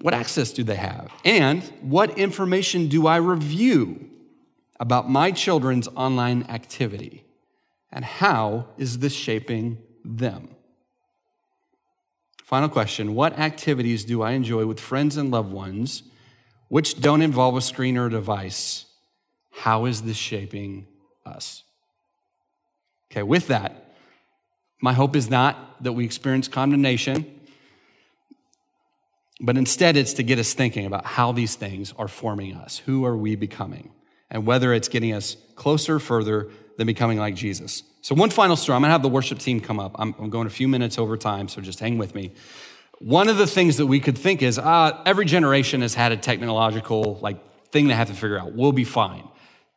[0.03, 1.11] What access do they have?
[1.25, 4.11] And what information do I review
[4.79, 7.25] about my children's online activity?
[7.91, 10.51] And how is this shaping them?
[12.45, 16.03] Final question What activities do I enjoy with friends and loved ones
[16.69, 18.85] which don't involve a screen or a device?
[19.51, 20.87] How is this shaping
[21.25, 21.63] us?
[23.11, 23.95] Okay, with that,
[24.81, 27.41] my hope is not that we experience condemnation,
[29.41, 32.79] but instead it's to get us thinking about how these things are forming us.
[32.79, 33.91] Who are we becoming?
[34.31, 37.83] And whether it's getting us closer, or further than becoming like Jesus.
[38.03, 38.77] So, one final story.
[38.77, 39.97] I'm going to have the worship team come up.
[39.99, 42.33] I'm, I'm going a few minutes over time, so just hang with me.
[42.99, 46.17] One of the things that we could think is uh, every generation has had a
[46.17, 47.39] technological like
[47.71, 48.55] thing they have to figure out.
[48.55, 49.29] We'll be fine.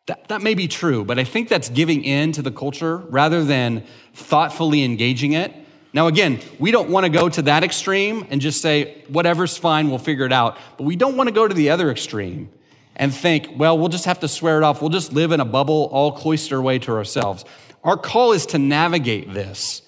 [0.08, 3.44] That, that may be true, but I think that's giving in to the culture rather
[3.44, 3.84] than
[4.14, 5.54] thoughtfully engaging it.
[5.92, 9.90] Now, again, we don't want to go to that extreme and just say, whatever's fine,
[9.90, 10.58] we'll figure it out.
[10.78, 12.50] But we don't want to go to the other extreme
[12.96, 14.82] and think, well, we'll just have to swear it off.
[14.82, 17.46] We'll just live in a bubble, all cloister away to ourselves.
[17.84, 19.82] Our call is to navigate this,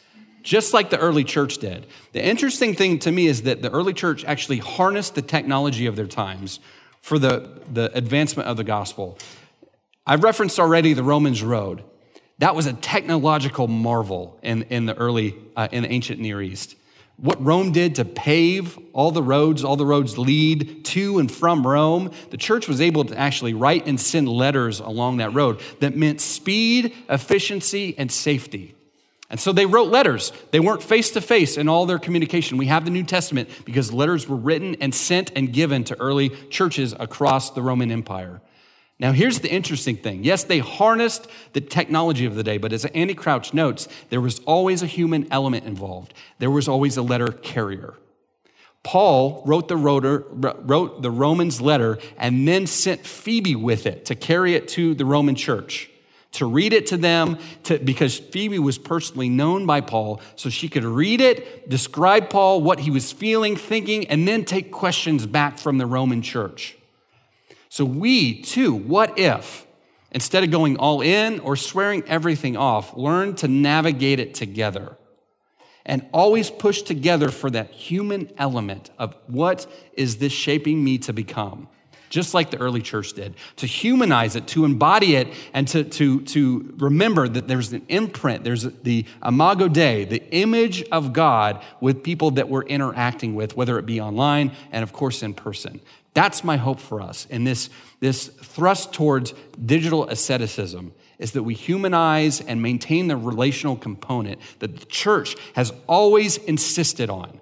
[0.43, 1.87] just like the early church did.
[2.13, 5.95] The interesting thing to me is that the early church actually harnessed the technology of
[5.95, 6.59] their times
[7.01, 9.17] for the, the advancement of the gospel.
[10.05, 11.83] I've referenced already the Romans road.
[12.39, 16.75] That was a technological marvel in, in the early, uh, in the ancient Near East.
[17.17, 21.65] What Rome did to pave all the roads, all the roads lead to and from
[21.65, 25.95] Rome, the church was able to actually write and send letters along that road that
[25.95, 28.73] meant speed, efficiency, and safety.
[29.29, 30.33] And so they wrote letters.
[30.49, 32.57] They weren't face to face in all their communication.
[32.57, 36.29] We have the New Testament because letters were written and sent and given to early
[36.49, 38.41] churches across the Roman Empire.
[39.01, 40.23] Now, here's the interesting thing.
[40.23, 44.37] Yes, they harnessed the technology of the day, but as Andy Crouch notes, there was
[44.45, 46.13] always a human element involved.
[46.37, 47.95] There was always a letter carrier.
[48.83, 54.13] Paul wrote the, rotor, wrote the Romans letter and then sent Phoebe with it to
[54.13, 55.89] carry it to the Roman church,
[56.33, 60.69] to read it to them, to, because Phoebe was personally known by Paul, so she
[60.69, 65.57] could read it, describe Paul, what he was feeling, thinking, and then take questions back
[65.57, 66.77] from the Roman church.
[67.71, 69.65] So, we too, what if,
[70.11, 74.97] instead of going all in or swearing everything off, learn to navigate it together
[75.85, 81.13] and always push together for that human element of what is this shaping me to
[81.13, 81.69] become?
[82.09, 86.19] Just like the early church did, to humanize it, to embody it, and to, to,
[86.23, 92.03] to remember that there's an imprint, there's the imago Dei, the image of God with
[92.03, 95.79] people that we're interacting with, whether it be online and, of course, in person.
[96.13, 99.33] That's my hope for us in this, this thrust towards
[99.63, 105.71] digital asceticism is that we humanize and maintain the relational component that the church has
[105.87, 107.39] always insisted on.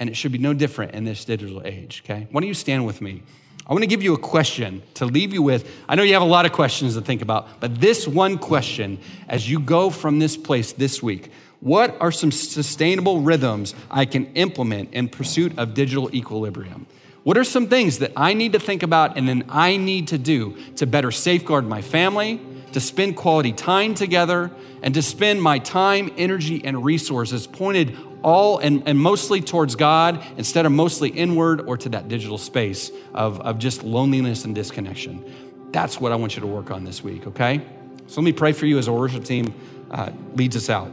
[0.00, 2.26] And it should be no different in this digital age, okay?
[2.30, 3.22] Why don't you stand with me?
[3.66, 5.70] I want to give you a question to leave you with.
[5.88, 8.98] I know you have a lot of questions to think about, but this one question
[9.28, 14.26] as you go from this place this week what are some sustainable rhythms I can
[14.34, 16.86] implement in pursuit of digital equilibrium?
[17.28, 20.16] What are some things that I need to think about and then I need to
[20.16, 22.40] do to better safeguard my family,
[22.72, 24.50] to spend quality time together,
[24.80, 30.24] and to spend my time, energy, and resources pointed all and, and mostly towards God
[30.38, 35.22] instead of mostly inward or to that digital space of, of just loneliness and disconnection?
[35.70, 37.60] That's what I want you to work on this week, okay?
[38.06, 39.52] So let me pray for you as our worship team
[39.90, 40.90] uh, leads us out.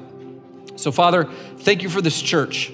[0.75, 1.29] So, Father,
[1.59, 2.73] thank you for this church.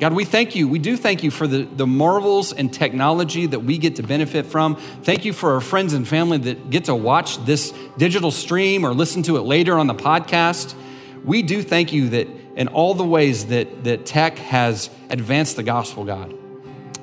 [0.00, 0.66] God, we thank you.
[0.66, 4.46] We do thank you for the, the marvels and technology that we get to benefit
[4.46, 4.76] from.
[4.76, 8.94] Thank you for our friends and family that get to watch this digital stream or
[8.94, 10.74] listen to it later on the podcast.
[11.22, 15.62] We do thank you that in all the ways that, that tech has advanced the
[15.62, 16.34] gospel, God.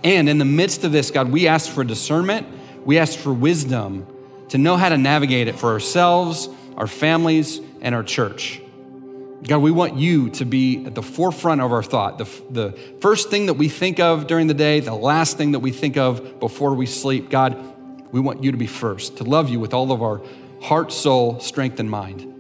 [0.04, 2.48] And in the midst of this, God, we ask for discernment,
[2.84, 4.08] we ask for wisdom
[4.50, 8.60] to know how to navigate it for ourselves, our families, and our church.
[9.44, 12.18] God, we want you to be at the forefront of our thought.
[12.18, 12.72] The, the
[13.02, 15.96] first thing that we think of during the day, the last thing that we think
[15.96, 17.30] of before we sleep.
[17.30, 17.56] God,
[18.12, 20.22] we want you to be first, to love you with all of our
[20.62, 22.34] heart, soul, strength, and mind.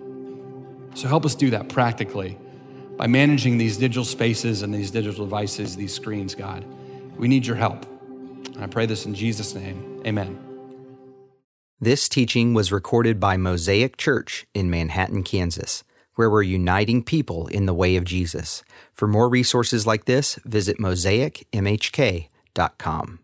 [0.95, 2.37] So help us do that practically
[2.97, 6.65] by managing these digital spaces and these digital devices, these screens, God.
[7.15, 7.85] We need your help.
[8.55, 10.01] And I pray this in Jesus' name.
[10.05, 10.39] Amen.
[11.79, 15.83] This teaching was recorded by Mosaic Church in Manhattan, Kansas
[16.17, 18.63] where we're uniting people in the way of Jesus.
[18.93, 23.19] For more resources like this, visit mosaicmhk.com.